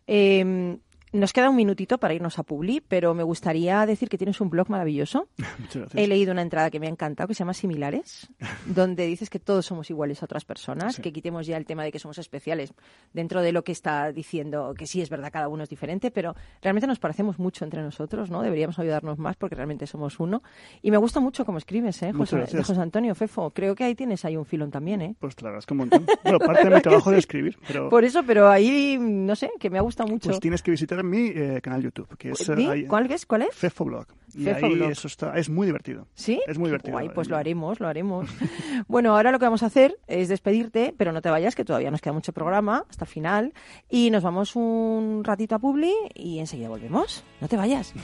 [0.07, 0.79] Eh,
[1.13, 4.51] nos queda un minutito para irnos a Publi, pero me gustaría decir que tienes un
[4.51, 5.29] blog maravilloso.
[5.95, 8.29] He leído una entrada que me ha encantado que se llama Similares,
[8.67, 11.03] donde dices que todos somos iguales a otras personas, Sí.
[11.03, 12.73] que quitemos ya el tema de que somos especiales
[13.13, 16.35] dentro de lo que está diciendo, que sí es verdad, cada uno es diferente, pero
[16.63, 18.43] realmente nos parecemos mucho entre nosotros, ¿no?
[18.43, 20.43] Deberíamos ayudarnos más porque realmente somos uno.
[20.83, 22.13] Y me gusta mucho cómo escribes, ¿eh?
[22.13, 22.45] José,
[22.81, 23.51] Antonio Fefo.
[23.51, 25.15] Creo que ahí tienes ahí un filón también, ¿eh?
[25.19, 26.07] Pues la verdad es que un montón.
[26.23, 29.71] Bueno, parte de mi trabajo de escribir, pero Por eso, pero ahí, no sé, que
[29.71, 30.29] me ha gustado mucho.
[30.29, 33.27] pues tienes que visitar mi eh, canal YouTube, que es eh, ahí- ¿Cuál es?
[33.27, 33.55] ¿Cuál es?
[33.55, 34.07] Fefoblog.
[34.35, 36.07] Y ahí eso está, es muy divertido.
[36.15, 36.41] ¿Sí?
[36.47, 36.93] Es muy divertido.
[36.93, 38.29] Guay, pues lo haremos, lo haremos.
[38.89, 41.91] bueno, ahora lo que vamos a hacer es despedirte, pero no te vayas, que todavía
[41.91, 43.53] nos queda mucho programa hasta el final.
[43.89, 47.25] Y nos vamos un ratito a Publi y enseguida volvemos.
[47.41, 47.95] No te vayas.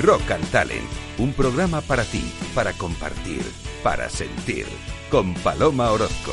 [0.00, 0.84] Rock and Talent,
[1.18, 2.22] un programa para ti,
[2.54, 3.42] para compartir,
[3.82, 4.66] para sentir,
[5.10, 6.32] con Paloma Orozco.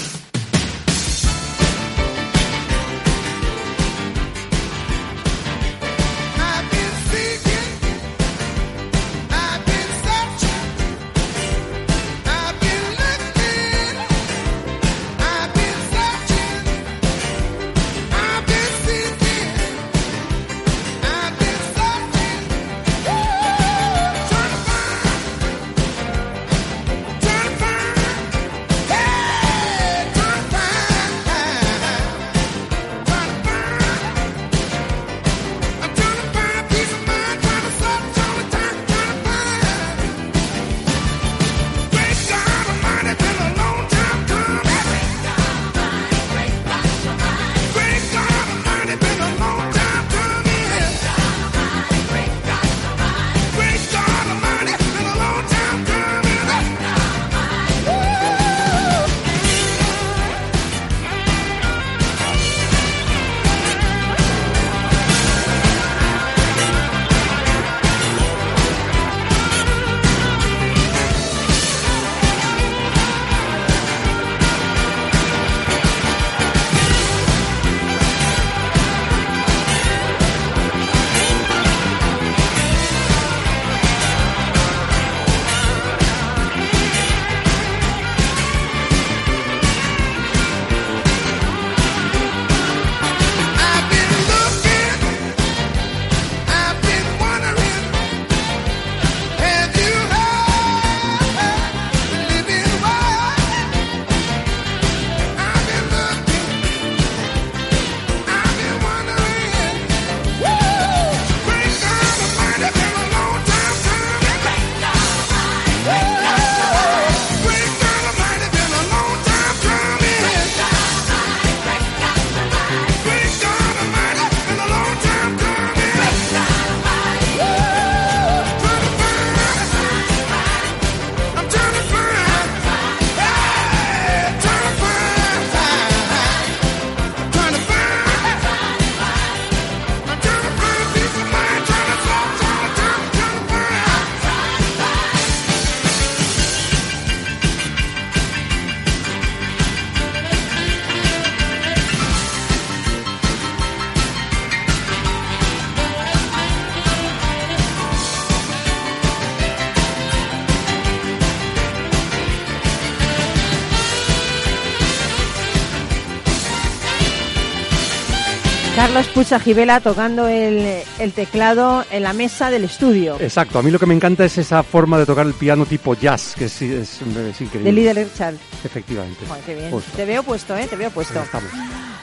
[169.01, 173.17] Carlos Pucha Gibela tocando el, el teclado en la mesa del estudio.
[173.19, 175.95] Exacto, a mí lo que me encanta es esa forma de tocar el piano tipo
[175.95, 177.63] jazz, que es, es, es increíble.
[177.63, 178.35] De líder Richard.
[178.63, 179.25] Efectivamente.
[179.27, 179.71] Joder, qué bien.
[179.95, 180.67] Te veo puesto, ¿eh?
[180.67, 181.17] Te veo puesto.
[181.17, 181.49] Ahí estamos.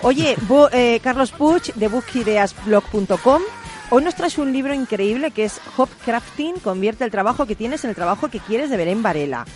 [0.02, 0.36] Oye,
[0.72, 3.42] eh, Carlos Puch, de bookideasblog.com.
[3.90, 7.90] Hoy nos traes un libro increíble que es Hopcrafting, convierte el trabajo que tienes en
[7.90, 9.46] el trabajo que quieres de Belén Varela.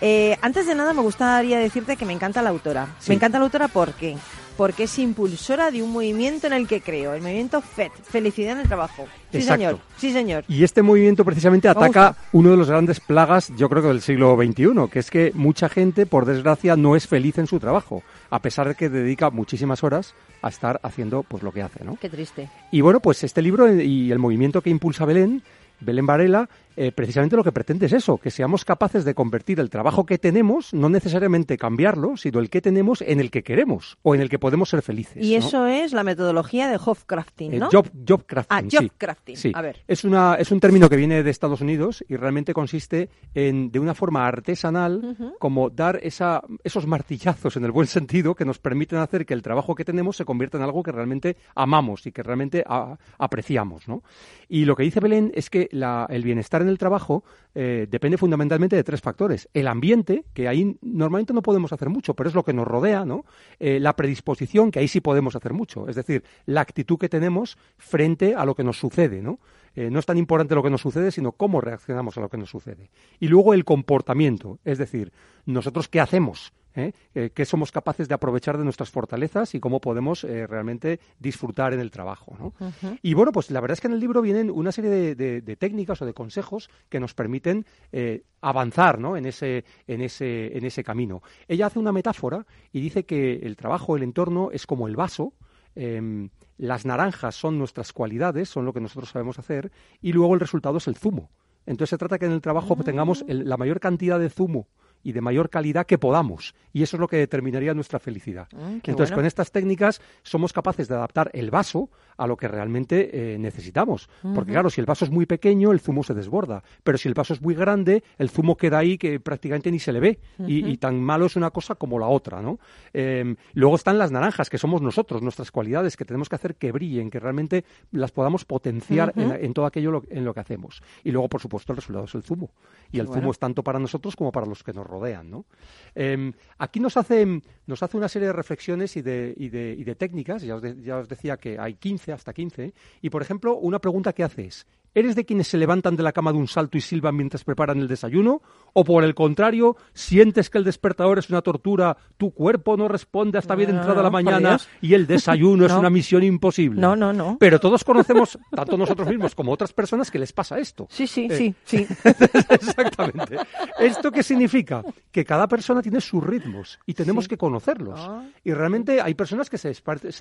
[0.00, 2.96] Eh, antes de nada me gustaría decirte que me encanta la autora.
[3.00, 3.10] Sí.
[3.10, 4.16] Me encanta la autora porque
[4.56, 8.60] porque es impulsora de un movimiento en el que creo, el movimiento FED, Felicidad en
[8.60, 9.06] el Trabajo.
[9.30, 9.52] Sí, Exacto.
[9.64, 9.78] señor.
[9.96, 10.44] Sí, señor.
[10.48, 14.00] Y este movimiento precisamente Me ataca uno de los grandes plagas, yo creo que del
[14.00, 18.02] siglo XXI, que es que mucha gente, por desgracia, no es feliz en su trabajo,
[18.30, 21.96] a pesar de que dedica muchísimas horas a estar haciendo pues lo que hace, ¿no?
[22.00, 22.48] Qué triste.
[22.70, 25.42] Y bueno, pues este libro y el movimiento que impulsa Belén,
[25.80, 29.70] Belén Varela, eh, precisamente lo que pretende es eso, que seamos capaces de convertir el
[29.70, 34.14] trabajo que tenemos, no necesariamente cambiarlo, sino el que tenemos en el que queremos o
[34.14, 35.24] en el que podemos ser felices.
[35.24, 35.38] Y ¿no?
[35.46, 37.68] eso es la metodología de Hopcrafting, Eh, ¿no?
[37.70, 38.56] job, job crafting.
[38.56, 38.76] Ah, sí.
[38.76, 39.36] job crafting.
[39.36, 39.52] Sí.
[39.54, 39.82] A ver.
[39.88, 43.78] Es, una, es un término que viene de Estados Unidos y realmente consiste en, de
[43.78, 45.34] una forma artesanal, Ujú.
[45.38, 49.42] como dar esa, esos martillazos en el buen sentido que nos permiten hacer que el
[49.42, 53.88] trabajo que tenemos se convierta en algo que realmente amamos y que realmente a- apreciamos.
[53.88, 54.02] ¿no?
[54.48, 57.24] Y lo que dice Belén es que la- el bienestar en el trabajo
[57.54, 59.48] eh, depende fundamentalmente de tres factores.
[59.54, 63.04] El ambiente, que ahí normalmente no podemos hacer mucho, pero es lo que nos rodea,
[63.04, 63.24] ¿no?
[63.58, 67.56] Eh, la predisposición, que ahí sí podemos hacer mucho, es decir, la actitud que tenemos
[67.78, 69.38] frente a lo que nos sucede, ¿no?
[69.74, 72.38] Eh, no es tan importante lo que nos sucede, sino cómo reaccionamos a lo que
[72.38, 72.90] nos sucede.
[73.20, 75.12] Y luego el comportamiento, es decir,
[75.44, 76.92] nosotros qué hacemos, ¿eh?
[77.14, 81.72] Eh, qué somos capaces de aprovechar de nuestras fortalezas y cómo podemos eh, realmente disfrutar
[81.72, 82.54] en el trabajo, ¿no?
[83.02, 85.40] Y bueno, pues la verdad es que en el libro vienen una serie de, de-
[85.40, 89.16] de técnicas o de consejos que nos permiten eh, avanzar ¿no?
[89.16, 91.22] en, ese, en, ese, en ese camino.
[91.48, 95.32] Ella hace una metáfora y dice que el trabajo, el entorno, es como el vaso.
[95.74, 100.40] em, las naranjas son nuestras cualidades, son lo que nosotros sabemos hacer, y luego el
[100.40, 101.30] resultado es el zumo.
[101.66, 104.68] Entonces se trata que en el trabajo tengamos el- la mayor cantidad de zumo
[105.06, 106.52] y de mayor calidad que podamos.
[106.72, 108.48] Y eso es lo que determinaría nuestra felicidad.
[108.52, 109.16] Mm, qué Entonces, bueno.
[109.18, 114.08] con estas técnicas somos capaces de adaptar el vaso a lo que realmente eh, necesitamos.
[114.34, 116.62] Porque claro, si el vaso es muy pequeño, el zumo se desborda.
[116.82, 119.92] Pero si el vaso es muy grande, el zumo queda ahí que prácticamente ni se
[119.92, 120.18] le ve.
[120.46, 122.58] y, tan malo es una cosa como la otra, ¿no?
[122.92, 126.72] Eh, luego están las naranjas, que somos nosotros, nuestras cualidades, que tenemos que hacer que
[126.72, 130.82] brillen, que realmente las podamos potenciar en, en todo aquello lo- en lo que hacemos.
[131.04, 132.50] Y luego, por supuesto, el resultado es el zumo.
[132.90, 133.20] Y el Bueno.
[133.22, 134.95] zumo es tanto para nosotros como para los que nos rodean,
[135.30, 135.46] ¿no?
[135.94, 139.84] Eh, aquí nos hace, nos hace una serie de reflexiones y de, y de, y
[139.84, 143.22] de técnicas, ya os, de- ya os decía que hay 15, hasta 15, y por
[143.22, 146.38] ejemplo, una pregunta que hace es, ¿eres de quienes se levantan de la cama de
[146.38, 148.40] un salto y silban mientras preparan el desayuno?
[148.72, 153.38] ¿O por el contrario, sientes que el despertador es una tortura, tu cuerpo no responde
[153.38, 156.80] hasta bien No, entrada la no, mañana y el desayuno es una misión imposible?
[156.80, 157.36] No, no, no.
[157.38, 160.86] Pero todos conocemos, tanto nosotros mismos como otras personas, que les pasa esto.
[160.90, 161.86] Sí, sí, Eh, sí, sí.
[162.50, 163.36] Exactamente.
[163.78, 164.82] ¿Esto qué significa?
[165.10, 167.28] Que cada persona tiene sus ritmos y tenemos Sí.
[167.30, 167.98] que conocerlos.
[168.00, 168.24] Ah.
[168.44, 169.68] Y realmente hay personas que se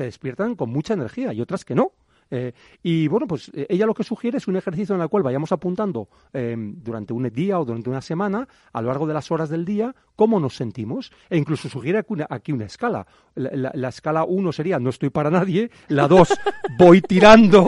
[0.03, 1.91] despiertan con mucha energía y otras que no.
[2.31, 5.23] Eh, y bueno, pues eh, ella lo que sugiere es un ejercicio en el cual
[5.23, 9.29] vayamos apuntando eh, durante un día o durante una semana, a lo largo de las
[9.31, 11.11] horas del día, cómo nos sentimos.
[11.29, 13.05] E incluso sugiere aquí una, aquí una escala.
[13.35, 16.27] La, la- la escala 1 sería no estoy para nadie, la 2
[16.79, 17.67] voy tirando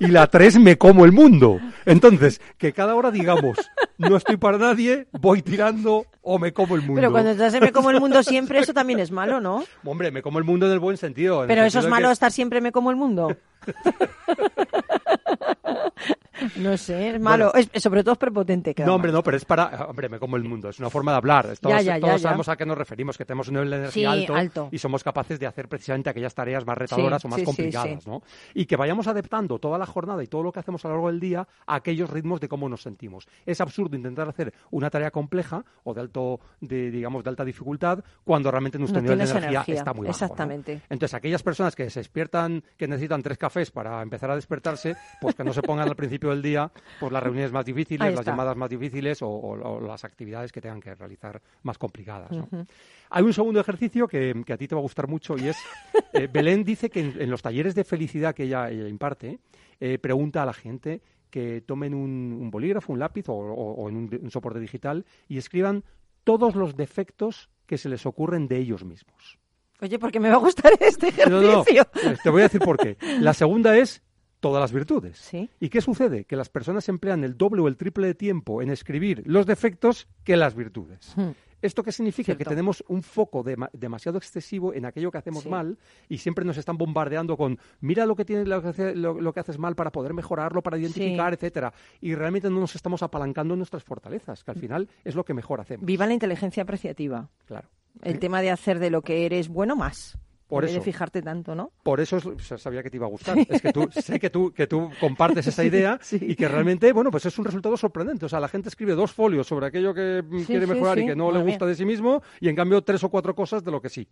[0.00, 1.58] y la 3 me como el mundo.
[1.86, 3.56] Entonces, que cada hora digamos
[3.98, 6.94] no estoy para nadie, voy tirando o me como el mundo.
[6.96, 9.64] Pero cuando estás en Me como el mundo siempre, eso también es malo, ¿no?
[9.84, 11.36] Hombre, me como el mundo en el buen sentido.
[11.36, 13.36] en el Pero eso sentido es malo que- estar siempre Me como el mundo.
[16.56, 17.54] No sé, es malo.
[17.54, 18.74] Es, sobre todo es prepotente.
[18.84, 19.86] No, hombre, no, pero es para.
[19.86, 20.68] Hombre, me como el mundo.
[20.68, 21.56] Es una forma de hablar.
[21.60, 22.28] Todos, Ya, ya, todos ya.
[22.28, 24.68] sabemos a qué nos referimos, que tenemos un nivel de energía Sí, alto, alto.
[24.72, 28.06] y somos capaces de hacer precisamente aquellas tareas más retadoras Sí, o más sí, complicadas.
[28.06, 28.22] ¿no?
[28.52, 31.06] Y que vayamos adaptando toda la jornada y todo lo que hacemos a lo largo
[31.08, 33.28] del día a aquellos ritmos de cómo nos sentimos.
[33.46, 38.00] Es absurdo intentar hacer una tarea compleja o de alto, de, digamos, de alta dificultad
[38.24, 40.18] cuando realmente nuestro No nivel de energía, energía, está muy bajo.
[40.18, 40.24] ¿no?
[40.26, 40.80] exactamente.
[40.90, 45.36] Entonces, aquellas personas que se despiertan, que necesitan tres cafés para empezar a despertarse, pues
[45.36, 48.56] que no se pongan al principio del día pues las reuniones más difíciles, las llamadas
[48.56, 52.30] más difíciles o, o- o las actividades que tengan que realizar más complicadas.
[52.30, 52.44] ¿no?
[52.44, 52.66] Ujú.
[53.10, 55.56] Hay un segundo ejercicio que, que a ti te va a gustar mucho y es,
[56.12, 59.38] eh, Belén dice que en, en los talleres de felicidad que ella, ella imparte,
[59.80, 61.00] eh, pregunta a la gente
[61.30, 65.38] que tomen un, un bolígrafo, un lápiz o, o- en un, un soporte digital y
[65.38, 65.82] escriban
[66.22, 69.38] todos los defectos que se les ocurren de ellos mismos.
[69.80, 71.84] Oye, porque me va a gustar este No, no, ejercicio.
[72.22, 72.96] te voy a decir por qué.
[73.20, 74.02] La segunda es
[74.44, 75.16] todas las virtudes.
[75.18, 75.48] Sí.
[75.58, 76.24] ¿Y qué sucede?
[76.24, 80.06] Que las personas emplean el doble o el triple de tiempo en escribir los defectos
[80.22, 81.14] que las virtudes.
[81.16, 81.30] Hmm.
[81.62, 82.26] ¿Esto qué significa?
[82.26, 82.40] Cierto.
[82.44, 85.48] Que tenemos un foco dema- demasiado excesivo en aquello que hacemos Sí.
[85.48, 85.78] mal
[86.10, 89.32] y siempre nos están bombardeando con mira lo que tienes, lo que, hace- lo- lo
[89.32, 91.72] que haces mal para poder mejorarlo, para identificar, etcétera.
[92.02, 95.32] Y realmente no nos estamos apalancando en nuestras fortalezas, que al final es lo que
[95.32, 95.86] mejor hacemos.
[95.86, 97.30] Viva la inteligencia apreciativa.
[97.46, 97.66] Claro.
[98.02, 100.18] El tema de hacer de lo que eres bueno más.
[100.54, 100.84] Por en vez de eso.
[100.84, 101.70] fijarte tanto, ¿no?
[101.82, 103.36] Por eso es- o sea, sabía que te iba a gustar.
[103.48, 106.18] Es que tú, sé que tú, que tú compartes esa idea Sí.
[106.20, 108.26] y que realmente, bueno, pues es un resultado sorprendente.
[108.26, 111.06] O sea, la gente escribe dos folios sobre aquello que mm, Sí, quiere mejorar y
[111.06, 113.70] que no le gusta de sí mismo y en cambio tres o cuatro cosas de
[113.70, 114.08] lo que sí.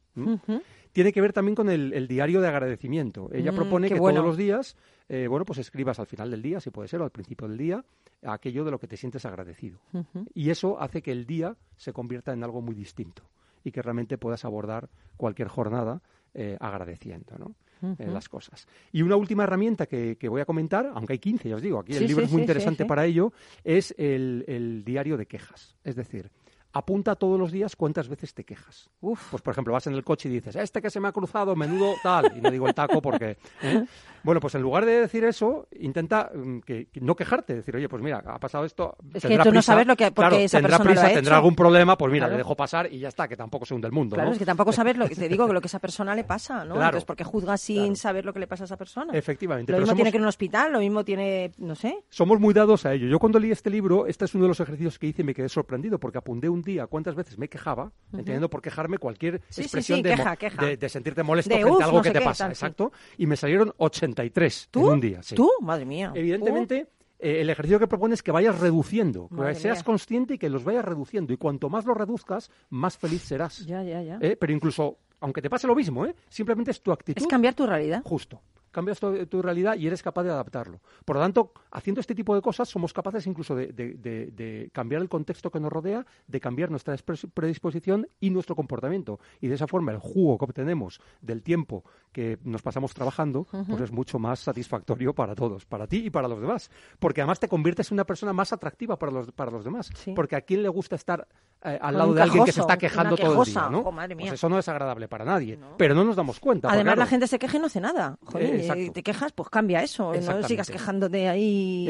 [0.92, 3.30] Tiene que ver también con el, el diario de agradecimiento.
[3.32, 4.16] Ella Mm, propone que bueno.
[4.20, 4.76] todos los días,
[5.08, 7.56] eh, bueno, pues escribas al final del día, si puede ser, o al principio del
[7.56, 7.84] día,
[8.22, 9.78] aquello de lo que te sientes agradecido.
[10.34, 13.22] Y eso hace que el día se convierta en algo muy distinto
[13.64, 16.02] y que realmente puedas abordar cualquier jornada
[16.34, 17.54] eh, agradeciendo ¿no?
[17.98, 18.68] Eh, las cosas.
[18.92, 21.80] Y una última herramienta que, que voy a comentar, aunque hay 15, ya os digo,
[21.80, 23.32] aquí Sí, el libro sí, es muy sí, interesante para ello,
[23.64, 25.74] es el, el diario de quejas.
[25.82, 26.30] Es decir,
[26.72, 28.90] apunta todos los días cuántas veces te quejas.
[29.00, 29.30] Uf.
[29.30, 31.54] Pues, por ejemplo, vas en el coche y dices, este que se me ha cruzado,
[31.56, 33.36] menudo tal, y no digo el taco porque...
[33.62, 33.84] ¿eh?
[34.24, 37.88] Bueno, pues en lugar de decir eso, intenta mm, que, que no quejarte, decir, oye,
[37.88, 38.96] pues mira, ha pasado esto...
[39.12, 40.94] Es que tú no prisa, sabes lo que- por qué claro, esa tendrá persona lo
[40.94, 41.36] prisa, ha tendrá hecho.
[41.38, 42.34] algún problema, pues mira, Claro.
[42.34, 44.32] le dejo pasar y ya está, que tampoco se hunde el mundo, Claro, ¿no?
[44.34, 46.74] es que tampoco sabes lo que te digo, lo que esa persona le pasa, ¿no?
[46.74, 46.84] Claro.
[46.90, 49.12] Entonces, ¿por qué juzgas sin saber lo que le pasa a esa persona?
[49.12, 51.74] Efectivamente, Lo pero mismo tiene somos- que ir a un hospital, lo mismo tiene, no
[51.74, 52.04] sé.
[52.08, 53.08] Somos muy dados a ello.
[53.08, 55.34] Yo cuando leí este libro, este es uno de los ejercicios que hice y me
[55.34, 59.62] quedé sorprendido porque apunté un día cuántas veces me quejaba, entendiendo por quejarme cualquier Sí,
[59.62, 60.64] expresión sí, de, queja, queja.
[60.64, 62.44] de- de sentirte molesto De, frente "Uf, a algo no que te qué, pasa.
[62.44, 62.52] tal.
[62.52, 62.92] Exacto.
[63.18, 64.86] Y me salieron 83 ¿Tú?
[64.88, 65.20] en un día.
[65.34, 65.50] ¿Tú?
[65.60, 66.12] Madre mía.
[66.14, 66.88] Evidentemente,
[67.18, 69.84] eh, el ejercicio que propone es que vayas reduciendo, que seas mía.
[69.84, 71.32] consciente y que los vayas reduciendo.
[71.32, 73.64] Y cuanto más los reduzcas, más feliz serás.
[73.66, 74.18] Ya, ya, ya.
[74.20, 74.36] ¿Eh?
[74.36, 76.14] Pero incluso, aunque te pase lo mismo, ¿eh?
[76.28, 77.22] simplemente es tu actitud.
[77.22, 78.02] Es cambiar tu realidad.
[78.04, 78.40] Justo.
[78.72, 80.80] Cambias tu, tu realidad y eres capaz de adaptarlo.
[81.04, 84.70] Por lo tanto, haciendo este tipo de cosas, somos capaces incluso de, de- de- de
[84.72, 86.96] cambiar el contexto que nos rodea, de cambiar nuestra
[87.34, 89.20] predisposición y nuestro comportamiento.
[89.40, 93.80] Y de esa forma, el jugo que obtenemos del tiempo que nos pasamos trabajando, pues
[93.80, 96.70] es mucho más satisfactorio para todos, para ti y para los demás.
[96.98, 99.90] Porque además te conviertes en una persona más atractiva para los, para los demás.
[99.94, 100.12] Sí.
[100.14, 101.26] Porque a quién le gusta estar
[101.64, 103.78] eh, al lado de alguien que se está quejando todo el día, ¿no?
[103.80, 104.26] Oh, madre mía.
[104.28, 105.58] Pues eso no es agradable para nadie.
[105.78, 106.70] Pero no nos damos cuenta.
[106.70, 108.18] Además, la gente se queja y no hace nada.
[108.24, 108.92] Joder, exacto.
[108.92, 110.12] te quejas, pues cambia eso.
[110.14, 111.88] No sigas quejándote ahí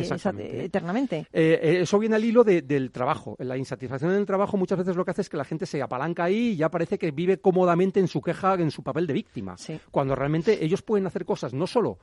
[0.64, 1.26] eternamente.
[1.32, 3.36] Eh, eh, eso viene al hilo de- del trabajo.
[3.38, 5.80] La insatisfacción en el trabajo muchas veces lo que hace es que la gente se
[5.82, 9.12] apalanca ahí y ya parece que vive cómodamente en su queja, en su papel de
[9.14, 9.56] víctima.
[9.56, 9.78] Sí.
[9.90, 11.98] Cuando realmente ellos pueden hacer cosas no solo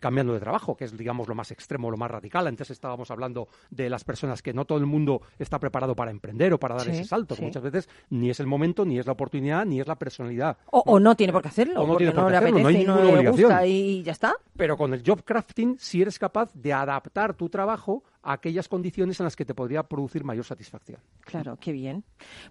[0.00, 2.46] cambiando de trabajo, que es, digamos, lo más extremo, lo más radical.
[2.46, 6.52] Antes estábamos hablando de las personas que no todo el mundo está preparado para emprender
[6.52, 7.34] o para dar Sí, ese salto.
[7.36, 7.42] sí.
[7.42, 10.56] Muchas veces ni es el momento, ni es la oportunidad, ni es la personalidad.
[10.70, 12.84] O, o no tiene por qué hacerlo, O no tiene por qué hacerlo, no hay
[12.84, 13.52] no ninguna obligación.
[13.66, 14.34] y ya está.
[14.56, 19.20] Pero con el job crafting sí eres capaz de adaptar tu trabajo a aquellas condiciones
[19.20, 21.00] en las que te podría producir mayor satisfacción.
[21.20, 22.04] Claro, qué bien.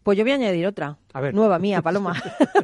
[0.04, 0.98] Pues yo voy a añadir otra.
[1.14, 1.34] A ver.
[1.34, 2.14] Nueva mía, Paloma.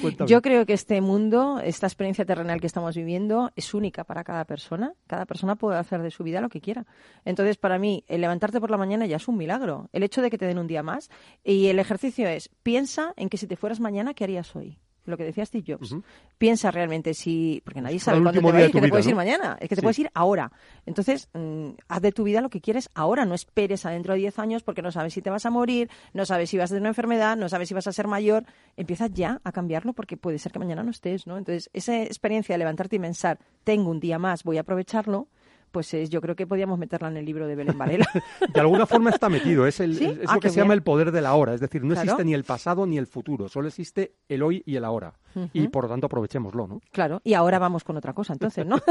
[0.00, 0.28] Cuéntame.
[0.28, 4.44] Yo creo que este mundo, esta experiencia terrenal que estamos viviendo, es única para cada
[4.44, 4.94] persona.
[5.06, 6.86] Cada persona puede hacer de su vida lo que quiera.
[7.24, 9.88] Entonces, para mí, el levantarte por la mañana ya es un milagro.
[9.92, 11.10] El hecho de que te den un día más.
[11.44, 14.78] Y el ejercicio es, piensa en que si te fueras mañana, ¿qué harías hoy?
[15.06, 15.94] Lo que decía Steve Jobs.
[16.38, 17.60] Piensa realmente si...
[17.64, 19.16] Porque nadie sabe cuándo te ir, que te puedes ir ¿no?
[19.16, 19.56] mañana.
[19.60, 19.82] Es que te Sí.
[19.82, 20.50] puedes ir ahora.
[20.86, 23.24] Entonces, mm, haz de tu vida lo que quieres ahora.
[23.24, 25.90] No esperes a dentro de 10 años porque no sabes si te vas a morir,
[26.12, 28.44] no sabes si vas a tener una enfermedad, no sabes si vas a ser mayor.
[28.76, 31.36] Empieza ya a cambiarlo porque puede ser que mañana no estés, ¿no?
[31.38, 35.28] Entonces, esa experiencia de levantarte y pensar, tengo un día más, voy a aprovecharlo,
[35.74, 38.06] pues es- yo creo que podíamos meterla en el libro de Belén Varela.
[38.54, 40.06] De alguna forma está metido, es, el, ¿Sí?
[40.06, 42.02] es Ah, lo que se llama el poder de la hora, es decir, no Claro.
[42.04, 45.12] existe ni el pasado ni el futuro, solo existe el hoy y el ahora.
[45.52, 46.80] Y por lo tanto aprovechémoslo, ¿no?
[46.92, 48.76] claro, y ahora vamos con otra cosa, entonces, ¿no?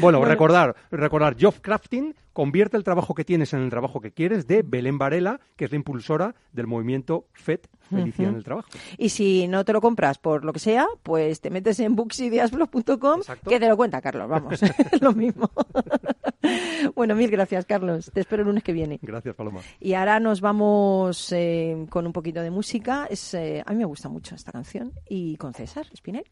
[0.00, 0.24] Bueno, Bueno.
[0.24, 4.62] recordar, recordar, Job Crafting convierte el trabajo que tienes en el trabajo que quieres de
[4.62, 8.68] Belén Varela, que es la impulsora del movimiento FED, Felicidad en el Trabajo.
[8.98, 13.20] Y si no te lo compras por lo que sea, pues te metes en booksideasblog.com
[13.48, 15.50] que te lo cuenta Carlos, vamos, es lo mismo.
[16.94, 18.98] bueno, mil gracias Carlos, te espero el lunes que viene.
[19.02, 19.60] Gracias, Paloma.
[19.80, 23.06] Y ahora nos vamos eh, con un poquito de música.
[23.10, 24.89] Es, eh, a mí me gusta mucho esta canción.
[25.08, 26.24] Y con César Espinel.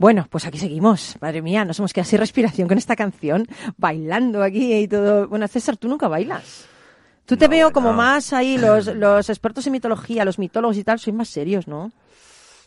[0.00, 1.16] Bueno, pues aquí seguimos.
[1.20, 3.46] Madre mía, nos hemos quedado sin respiración con esta canción,
[3.76, 5.28] bailando aquí y todo.
[5.28, 6.64] Bueno, César, tú nunca bailas.
[7.26, 7.98] Tú te veo como no.
[7.98, 11.92] más ahí, los, los expertos en mitología, los mitólogos y tal, sois más serios, ¿no?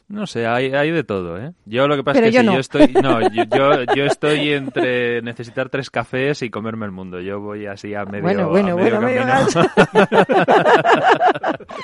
[0.07, 1.53] No sé, hay, hay de todo, ¿eh?
[1.65, 2.53] Yo lo que pasa Pero es que yo si no.
[2.53, 7.19] yo estoy, no, yo, yo, yo estoy entre necesitar tres cafés y comerme el mundo.
[7.19, 9.71] Yo voy así a medio, Bueno, bueno, a medio bueno, medio camino.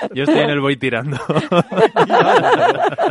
[0.13, 1.17] yo estoy en el voy tirando.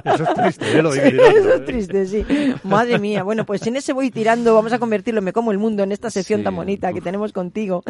[0.04, 0.82] Eso es triste, ¿eh?
[0.82, 1.64] Lo ir tirando, eso es ¿eh?
[1.64, 2.24] triste, sí.
[2.64, 3.22] Madre mía.
[3.22, 6.10] Bueno, pues en ese voy tirando vamos a convertirlo, me como el mundo, en esta
[6.10, 7.82] sección Sí, tan bonita que tenemos contigo,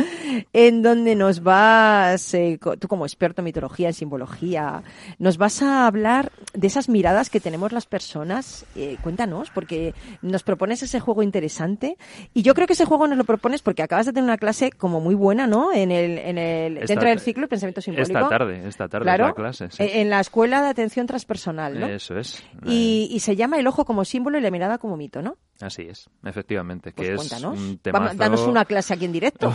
[0.52, 4.82] en donde nos vas, eh, tú como experto en mitología, en simbología,
[5.18, 8.64] nos vas a hablar de esas miradas que tenemos las personas.
[8.76, 11.96] Eh, cuéntanos, porque nos propones ese juego interesante
[12.34, 14.70] y yo creo que ese juego nos lo propones porque acabas de tener una clase
[14.70, 15.72] como muy buena, ¿no?
[15.72, 18.18] En el, en el, Esta- dentro del ciclo de pensamiento simbólico.
[18.18, 19.68] Esta tarde, esta tarde Claro, es la clase.
[19.70, 19.82] sí.
[19.82, 21.86] eh, en la escuela de atención transpersonal, ¿no?
[21.86, 22.42] Eso es.
[22.66, 25.36] Y, y se llama el ojo como símbolo y la mirada como mito, ¿no?
[25.60, 26.92] Así es, efectivamente.
[26.92, 27.58] Pues que es cuéntanos.
[27.58, 28.14] un Vamos, temazo...
[28.16, 29.52] danos una clase aquí en directo.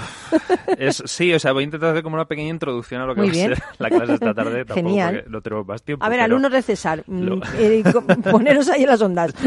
[0.77, 3.21] Es, sí, o sea, voy a intentar hacer como una pequeña introducción a lo que
[3.21, 3.51] Muy va bien.
[3.53, 4.65] a ser la clase esta tarde.
[4.65, 5.23] Tampoco Genial.
[5.29, 6.03] no tenemos más tiempo.
[6.05, 7.83] A ver, alumnos de César, mm, lo- eh,
[8.31, 9.33] poneros ahí en las ondas.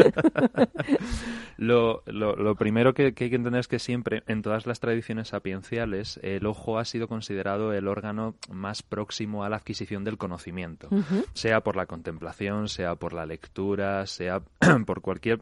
[1.59, 4.78] Lo, lo- lo primero que, que hay que entender es que siempre, en todas las
[4.78, 10.18] tradiciones sapienciales, el ojo ha sido considerado el órgano más próximo a la adquisición del
[10.18, 10.90] conocimiento,
[11.32, 14.42] sea por la contemplación, sea por la lectura, sea
[14.86, 15.40] por cualquier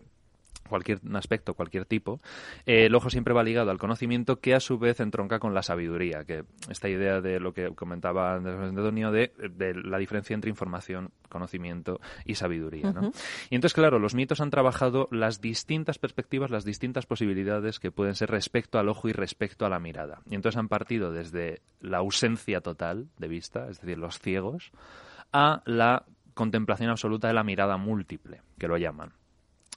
[0.69, 2.21] cualquier aspecto, cualquier tipo,
[2.67, 5.63] eh, el ojo siempre va ligado al conocimiento que a su vez entronca con la
[5.63, 10.51] sabiduría, que esta idea de lo que comentaba Andrés Antonio de, de la diferencia entre
[10.51, 12.93] información, conocimiento y sabiduría.
[12.93, 13.11] ¿no?
[13.51, 18.15] Y entonces, claro, los mitos han trabajado las distintas perspectivas, las distintas posibilidades que pueden
[18.15, 20.21] ser respecto al ojo y respecto a la mirada.
[20.27, 24.73] Y entonces han partido desde la ausencia total de vista, es decir, los ciegos,
[25.33, 26.05] a la
[26.35, 29.13] contemplación absoluta de la mirada múltiple, que lo llaman.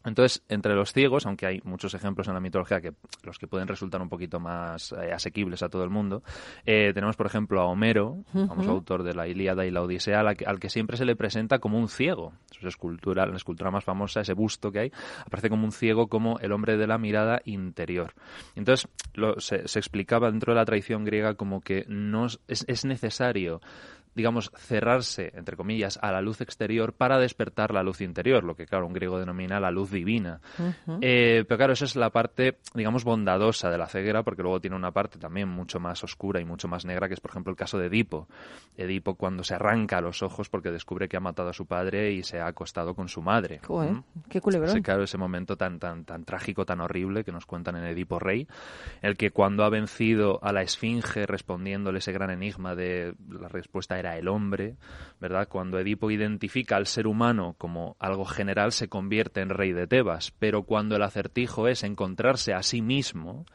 [0.05, 2.93] Entonces, entre los ciegos, aunque hay muchos ejemplos en la mitología que
[3.23, 6.23] los que pueden resultar un poquito más eh, asequibles a todo el mundo,
[6.65, 8.71] eh, tenemos, por ejemplo, a Homero, famoso Ujú.
[8.71, 11.59] autor de la Ilíada y la Odisea, al que, al que siempre se le presenta
[11.59, 12.33] como un ciego.
[12.57, 14.91] Su escultura, la escultura más famosa, ese busto que hay,
[15.25, 18.13] aparece como un ciego, como el hombre de la mirada interior.
[18.55, 23.61] Entonces, lo- se, se explicaba dentro de la tradición griega como que no es necesario
[24.17, 28.65] digamos, cerrarse, entre comillas, a la luz exterior para despertar la luz interior, lo que,
[28.65, 30.41] claro, un griego denomina la luz divina.
[31.01, 34.75] Eh, pero claro, esa es la parte, digamos, bondadosa de la ceguera, porque luego tiene
[34.75, 37.57] una parte también mucho más oscura y mucho más negra, que es, por ejemplo, el
[37.57, 38.27] caso de Edipo.
[38.75, 42.23] Edipo cuando se arranca los ojos porque descubre que ha matado a su padre y
[42.23, 43.59] se ha acostado con su madre.
[43.67, 44.03] Joder, ¿Mm?
[44.29, 44.73] qué culebrón.
[44.73, 48.17] Sí, claro, ese momento tan, tan, tan trágico, tan horrible que nos cuentan en Edipo
[48.17, 48.47] Rey,
[49.03, 53.99] el que cuando ha vencido a la Esfinge respondiéndole ese gran enigma de la respuesta
[53.99, 54.75] era el hombre,
[55.19, 55.47] ¿verdad?
[55.49, 60.31] Cuando Edipo identifica al ser humano como algo general, se convierte en rey de Tebas,
[60.37, 63.45] pero cuando el acertijo es encontrarse a sí mismo,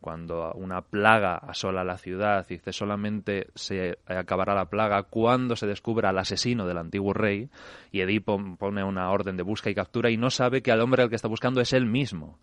[0.00, 5.66] cuando una plaga asola la ciudad y dice solamente se acabará la plaga cuando se
[5.66, 7.50] descubra al asesino del antiguo rey
[7.92, 11.02] y Edipo pone una orden de busca y captura y no sabe que al hombre
[11.02, 12.38] al que está buscando es él mismo.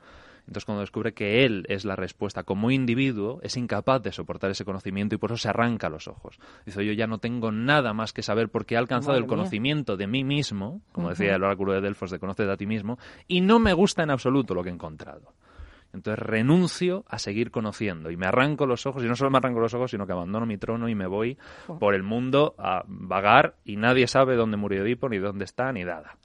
[0.48, 4.64] Entonces cuando descubre que él es la respuesta como individuo, es incapaz de soportar ese
[4.64, 6.39] conocimiento y por eso se arranca los ojos.
[6.66, 9.38] Dice, yo ya no tengo nada más que saber porque he alcanzado Madre el mía.
[9.38, 12.98] conocimiento de mí mismo, como decía el oráculo de Delfos de conócete a ti mismo,
[13.28, 15.34] y no me gusta en absoluto lo que he encontrado.
[15.93, 19.60] Entonces renuncio a seguir conociendo y me arranco los ojos, y no solo me arranco
[19.60, 21.38] los ojos, sino que abandono mi trono y me voy
[21.80, 25.84] por el mundo a vagar y nadie sabe dónde murió Edipo, ni dónde está, ni
[25.84, 26.18] nada.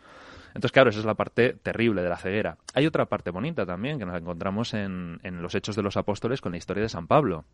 [0.55, 2.57] Entonces, claro, esa es la parte terrible de la ceguera.
[2.75, 6.41] Hay otra parte bonita también que nos encontramos en, en los Hechos de los Apóstoles
[6.41, 7.45] con la historia de San Pablo.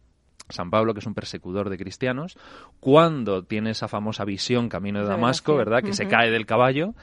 [0.49, 2.37] San Pablo, que es un persecutor de cristianos,
[2.81, 5.57] cuando tiene esa famosa visión camino de Damasco.
[5.57, 5.83] ¿verdad?
[5.83, 6.95] Que se cae del caballo,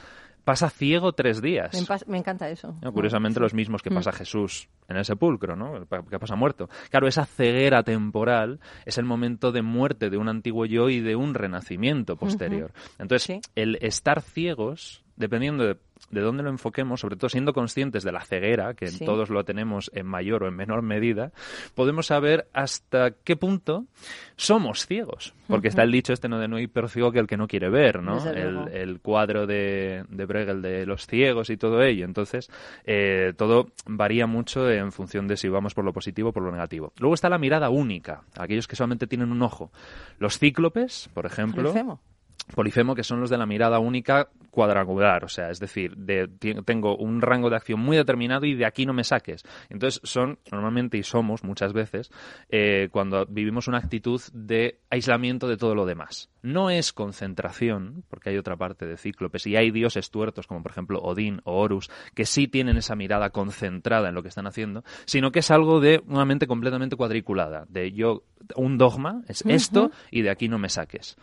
[0.43, 1.73] pasa ciego tres días.
[1.89, 2.75] Me, me encanta eso.
[2.81, 3.95] No, curiosamente los mismos que Mm.
[3.95, 5.85] pasa Jesús en el sepulcro, ¿no?
[6.09, 6.69] Que pasa muerto.
[6.89, 11.15] Claro, esa ceguera temporal es el momento de muerte de un antiguo yo y de
[11.15, 12.71] un renacimiento posterior.
[12.99, 15.77] Entonces, el estar ciegos, dependiendo de,
[16.09, 19.05] de dónde lo enfoquemos, sobre todo siendo conscientes de la ceguera, que Sí.
[19.05, 21.31] todos lo tenemos en mayor o en menor medida,
[21.73, 23.85] podemos saber hasta qué punto
[24.35, 25.33] somos ciegos.
[25.47, 26.39] Porque está el dicho este, ¿no?
[26.39, 28.17] De no hay peor ciego que el que no quiere ver, ¿no?
[28.29, 32.05] El, cuadro de, de Bruegel de los ciegos y todo ello.
[32.05, 32.49] Entonces,
[32.85, 36.51] eh, todo varía mucho en función de si vamos por lo positivo o por lo
[36.51, 36.91] negativo.
[36.97, 39.71] Luego está la mirada única, aquellos que solamente tienen un ojo.
[40.19, 41.71] Los cíclopes, por ejemplo.
[42.53, 46.29] Polifemo, que son los de la mirada única cuadrangular, o sea, es decir, de-
[46.63, 49.43] tengo un rango de acción muy determinado y de aquí no me saques.
[49.69, 52.09] Entonces son normalmente y somos muchas veces
[52.49, 56.29] eh, cuando vivimos una actitud de aislamiento de todo lo demás.
[56.41, 60.71] No es concentración, porque hay otra parte de cíclopes y hay dioses tuertos como por
[60.71, 64.83] ejemplo Odín o Horus que sí tienen esa mirada concentrada en lo que están haciendo,
[65.05, 68.23] sino que es algo de una mente completamente cuadriculada, de yo
[68.55, 71.17] un dogma es esto y de aquí no me saques.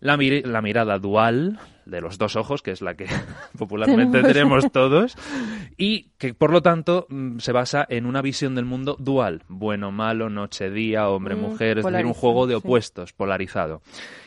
[0.00, 3.06] La, la mirada dual de los dos ojos, que es la que
[3.58, 4.70] popularmente Tenemos.
[4.70, 5.16] todos,
[5.76, 9.90] y que por lo tanto mm, se basa en una visión del mundo dual, bueno,
[9.90, 12.58] malo, noche, día, hombre, Mm, mujer, es decir, un juego de sí.
[12.64, 13.82] opuestos, polarizado.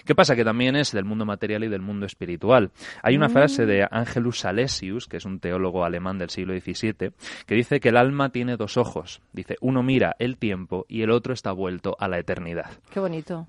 [0.05, 0.35] ¿Qué pasa?
[0.35, 2.71] Que también es del mundo material y del mundo espiritual.
[3.01, 3.31] Hay una Mm.
[3.33, 7.11] frase de Angelus Salesius, que es un teólogo alemán del siglo XVII,
[7.47, 9.21] que dice que el alma tiene dos ojos.
[9.31, 12.69] Dice, uno mira el tiempo y el otro está vuelto a la eternidad.
[12.91, 13.45] Qué bonito.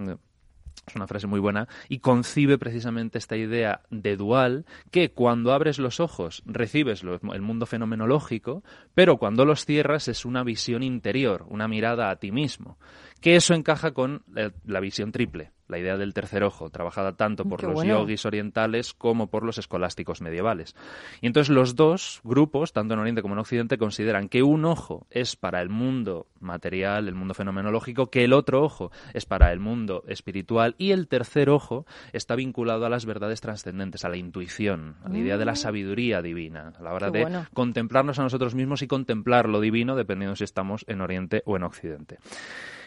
[0.87, 5.78] Es una frase muy buena y concibe precisamente esta idea de dual que cuando abres
[5.78, 8.62] los ojos recibes el mundo fenomenológico,
[8.95, 12.78] pero cuando los cierras es una visión interior, una mirada a ti mismo.
[13.25, 14.22] Que eso encaja con
[14.66, 18.01] la visión triple, la idea del tercer ojo, trabajada tanto por Qué los bueno.
[18.01, 20.77] yogis orientales como por los escolásticos medievales.
[21.22, 25.07] Y entonces los dos grupos, tanto en Oriente como en Occidente, consideran que un ojo
[25.09, 29.59] es para el mundo material, el mundo fenomenológico, que el otro ojo es para el
[29.59, 34.97] mundo espiritual y el tercer ojo está vinculado a las verdades trascendentes, a la intuición,
[35.03, 35.57] a la idea de la Mm.
[35.57, 37.47] sabiduría divina, a la hora Qué de bueno.
[37.55, 41.62] contemplarnos a nosotros mismos y contemplar lo divino dependiendo si estamos en Oriente o en
[41.62, 42.18] Occidente.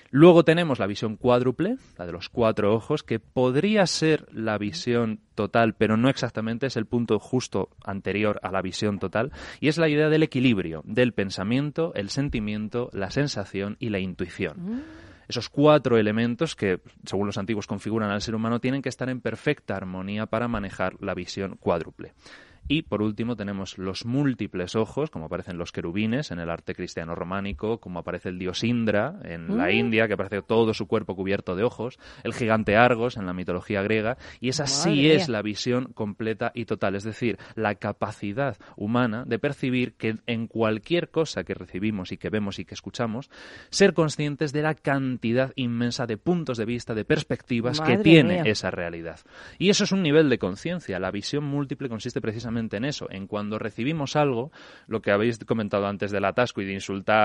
[0.10, 5.20] Luego tenemos la visión cuádruple, la de los cuatro ojos, que podría ser la visión
[5.36, 9.78] total, pero no exactamente, es el punto justo anterior a la visión total, y es
[9.78, 14.84] la idea del equilibrio, del pensamiento, el sentimiento, la sensación y la intuición.
[15.28, 19.20] Esos cuatro elementos que, según los antiguos, configuran al ser humano, tienen que estar en
[19.20, 22.14] perfecta armonía para manejar la visión cuádruple.
[22.68, 27.16] Y por último tenemos los múltiples ojos, como aparecen los querubines en el arte cristiano
[27.16, 29.72] románico, como aparece el dios Indra en la Mm.
[29.72, 33.82] India, que aparece todo su cuerpo cubierto de ojos, el gigante Argos en la mitología
[33.84, 39.24] griega, y esa sí es la visión completa y total, es decir, la capacidad humana
[39.26, 43.30] de percibir que en cualquier cosa que recibimos y que vemos y que escuchamos,
[43.70, 48.52] ser conscientes de la cantidad inmensa de puntos de vista, de perspectivas que tiene mía.
[48.52, 49.22] esa realidad.
[49.58, 51.00] Y eso es un nivel de conciencia.
[51.00, 54.52] La visión múltiple consiste precisamente en eso, en cuando recibimos algo,
[54.88, 57.18] lo que habéis comentado antes del atasco y de insultar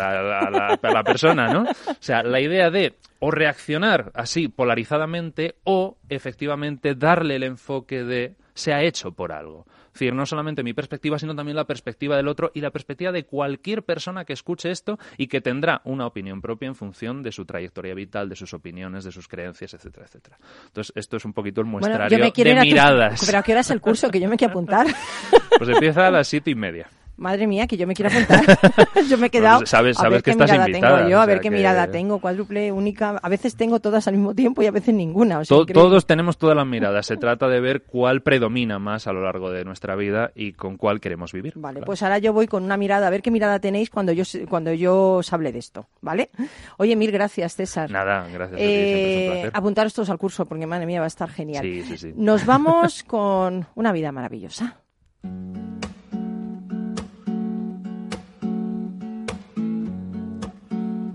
[0.00, 1.62] a la, a la- persona, ¿no?
[1.62, 8.34] O sea, la idea de o reaccionar así polarizadamente o efectivamente darle el enfoque de
[8.54, 9.66] se ha hecho por algo.
[9.92, 13.10] Es decir, no solamente mi perspectiva, sino también la perspectiva del otro y la perspectiva
[13.12, 17.32] de cualquier persona que escuche esto y que tendrá una opinión propia en función de
[17.32, 20.38] su trayectoria vital, de sus opiniones, de sus creencias, etcétera, etcétera.
[20.66, 23.22] Entonces, esto es un poquito el Bueno, muestrario yo me quiero de tu- miradas.
[23.26, 24.10] Pero ¿a qué hora es el curso?
[24.10, 24.86] Que yo me quiero apuntar.
[25.58, 26.88] Pues empieza a las siete y media.
[27.20, 28.42] Madre mía, que yo me quiero apuntar.
[29.10, 31.18] yo me he quedado sabes- a sabes ver que qué estás mirada invitada, tengo yo,
[31.18, 33.10] o a ver qué que- mirada tengo, cuádruple, única.
[33.22, 35.40] A veces tengo todas al mismo tiempo y a veces ninguna.
[35.40, 35.82] O sea, To- increíble.
[35.82, 37.04] todos tenemos todas las miradas.
[37.04, 40.78] Se trata de ver cuál predomina más a lo largo de nuestra vida y con
[40.78, 41.52] cuál queremos vivir.
[41.56, 41.86] Vale, Claro.
[41.86, 44.72] pues ahora yo voy con una mirada, a ver qué mirada tenéis cuando yo, cuando
[44.72, 46.30] yo os hable de esto, ¿vale?
[46.78, 47.90] Oye, mil gracias, César.
[47.90, 51.04] Nada, gracias a ti, es un Eh, apuntaros todos al curso porque, madre mía, va
[51.04, 51.62] a estar genial.
[51.62, 52.12] Sí, sí, sí.
[52.16, 54.78] Nos vamos con una vida maravillosa.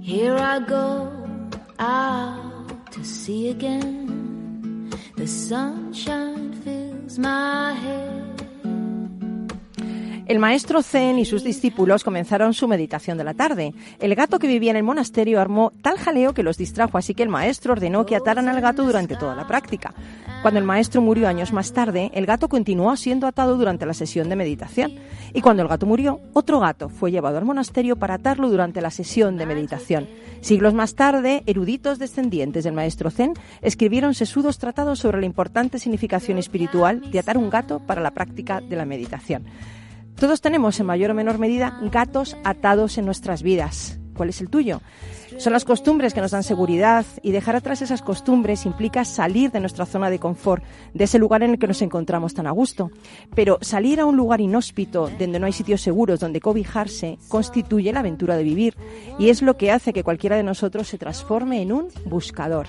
[0.06, 1.12] Here I go
[1.80, 4.94] out to sea again.
[5.16, 8.35] The sunshine fills my head.
[10.28, 13.76] El maestro Zen y sus discípulos comenzaron su meditación de la tarde.
[14.00, 17.22] El gato que vivía en el monasterio armó tal jaleo que los distrajo, así que
[17.22, 19.94] el maestro ordenó que ataran al gato durante toda la práctica.
[20.42, 24.28] Cuando el maestro murió años más tarde, el gato continuó siendo atado durante la sesión
[24.28, 24.94] de meditación.
[25.32, 28.90] Y cuando el gato murió, otro gato fue llevado al monasterio para atarlo durante la
[28.90, 30.08] sesión de meditación.
[30.42, 36.40] Siglos más tarde, eruditos descendientes del maestro Zen escribieron sesudos tratados sobre la importante significación
[36.40, 39.46] espiritual de atar un gato para la práctica de la meditación.
[40.20, 44.00] Todos tenemos en mayor o menor medida gatos atados en nuestras vidas.
[44.16, 44.82] ¿Cuál es el tuyo?
[45.38, 49.60] Son las costumbres que nos dan seguridad y dejar atrás esas costumbres implica salir de
[49.60, 50.64] nuestra zona de confort,
[50.94, 52.92] de ese lugar en el que nos encontramos tan a gusto.
[53.36, 58.00] Pero salir a un lugar inhóspito, donde no hay sitios seguros donde cobijarse, constituye la
[58.00, 58.76] aventura de vivir
[59.20, 62.68] y es lo que hace que cualquiera de nosotros se transforme en un buscador.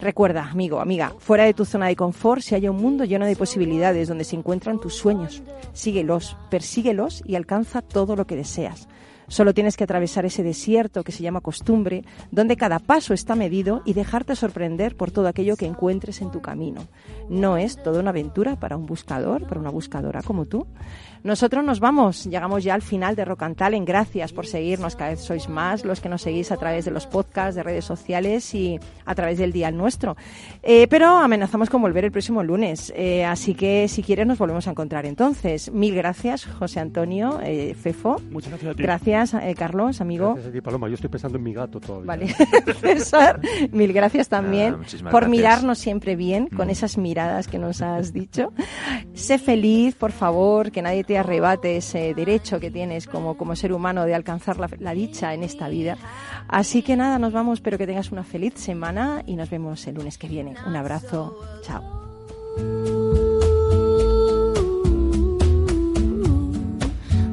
[0.00, 3.34] Recuerda, amigo, amiga, fuera de tu zona de confort se halla un mundo lleno de
[3.34, 5.42] posibilidades donde se encuentran tus sueños.
[5.72, 8.88] Síguelos, persíguelos y alcanza todo lo que deseas.
[9.28, 13.82] Solo tienes que atravesar ese desierto que se llama costumbre, donde cada paso está medido
[13.84, 16.86] y dejarte sorprender por todo aquello que encuentres en tu camino.
[17.28, 20.66] No es toda una aventura para un buscador, para una buscadora como tú.
[21.26, 23.84] Nosotros nos vamos, llegamos ya al final de Rock and Talent.
[23.84, 27.06] Gracias por seguirnos, cada vez sois más los que nos seguís a través de los
[27.06, 30.16] podcasts, de redes sociales y a través del dial nuestro.
[30.62, 34.68] Eh, pero amenazamos con volver el próximo lunes, eh, así que si quieres nos volvemos
[34.68, 35.72] a encontrar entonces.
[35.72, 38.20] Mil gracias, José Antonio, eh, Fefo.
[38.30, 38.82] Muchas gracias a ti.
[38.84, 40.32] Gracias, eh, Carlos, amigo.
[40.34, 40.88] Gracias a ti, Paloma.
[40.88, 42.06] Yo estoy pensando en mi gato todavía.
[42.06, 42.28] Vale,
[42.80, 43.40] César,
[43.72, 45.28] mil gracias también por gracias.
[45.30, 46.70] mirarnos siempre bien con Mm.
[46.70, 48.52] esas miradas que nos has dicho.
[49.14, 53.72] Sé feliz, por favor, que nadie te arrebate ese derecho que tienes como, como ser
[53.72, 55.96] humano de alcanzar la, la dicha en esta vida.
[56.48, 59.94] Así que nada, nos vamos, espero que tengas una feliz semana y nos vemos el
[59.96, 60.54] lunes que viene.
[60.66, 61.82] Un abrazo, chao.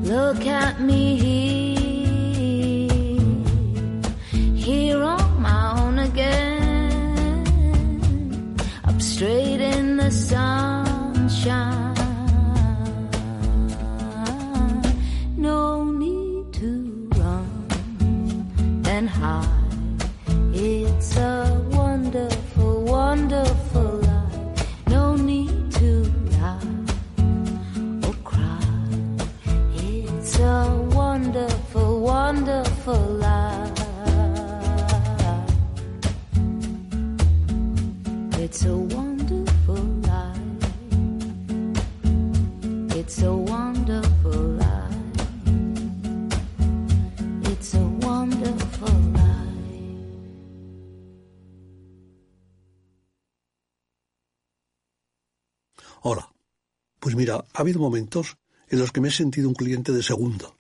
[0.04, 1.16] Look at me
[4.64, 7.43] here on my own again,
[8.86, 11.93] up straight in the sunshine.
[15.36, 17.68] No need to run
[18.86, 19.49] and hide.
[20.53, 24.88] It's a wonderful, wonderful life.
[24.88, 26.05] No need to
[26.39, 26.86] lie
[28.07, 28.64] or cry.
[29.76, 33.23] It's a wonderful, wonderful life.
[38.54, 40.39] It's a wonderful life.
[42.95, 44.93] It's a wonderful life.
[47.49, 49.58] It's a wonderful life.
[56.04, 56.32] Hola.
[56.99, 58.38] Pues mira, ha habido momentos
[58.68, 60.56] en los que me he sentido un cliente de segunda.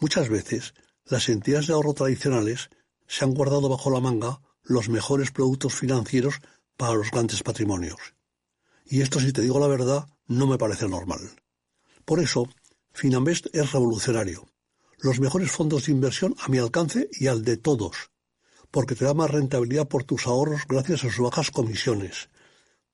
[0.00, 2.70] Muchas veces, las entidades de ahorro tradicionales
[3.06, 6.40] se han guardado bajo la manga los mejores productos financieros
[6.76, 8.14] para los grandes patrimonios.
[8.84, 11.20] Y esto, si te digo la verdad, no me parece normal.
[12.04, 12.48] Por eso,
[12.92, 14.46] Finanvest es revolucionario.
[14.98, 18.10] Los mejores fondos de inversión a mi alcance y al de todos.
[18.70, 22.28] Porque te da más rentabilidad por tus ahorros gracias a sus bajas comisiones.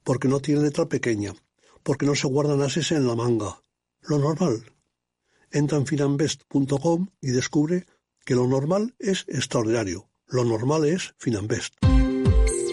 [0.05, 1.35] Porque no tiene letra pequeña.
[1.83, 3.63] Porque no se guardan ases en la manga.
[4.03, 4.65] Lo normal.
[5.51, 7.87] Entra en finanvest.com y descubre
[8.25, 10.09] que lo normal es extraordinario.
[10.27, 11.90] Lo normal es Finanvest.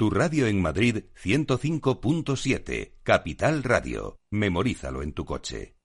[0.00, 4.18] Tu radio en Madrid 105.7, Capital Radio.
[4.30, 5.76] Memorízalo en tu coche.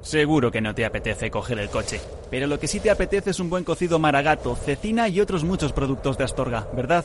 [0.00, 3.40] Seguro que no te apetece coger el coche, pero lo que sí te apetece es
[3.40, 7.04] un buen cocido maragato, cecina y otros muchos productos de Astorga, ¿verdad?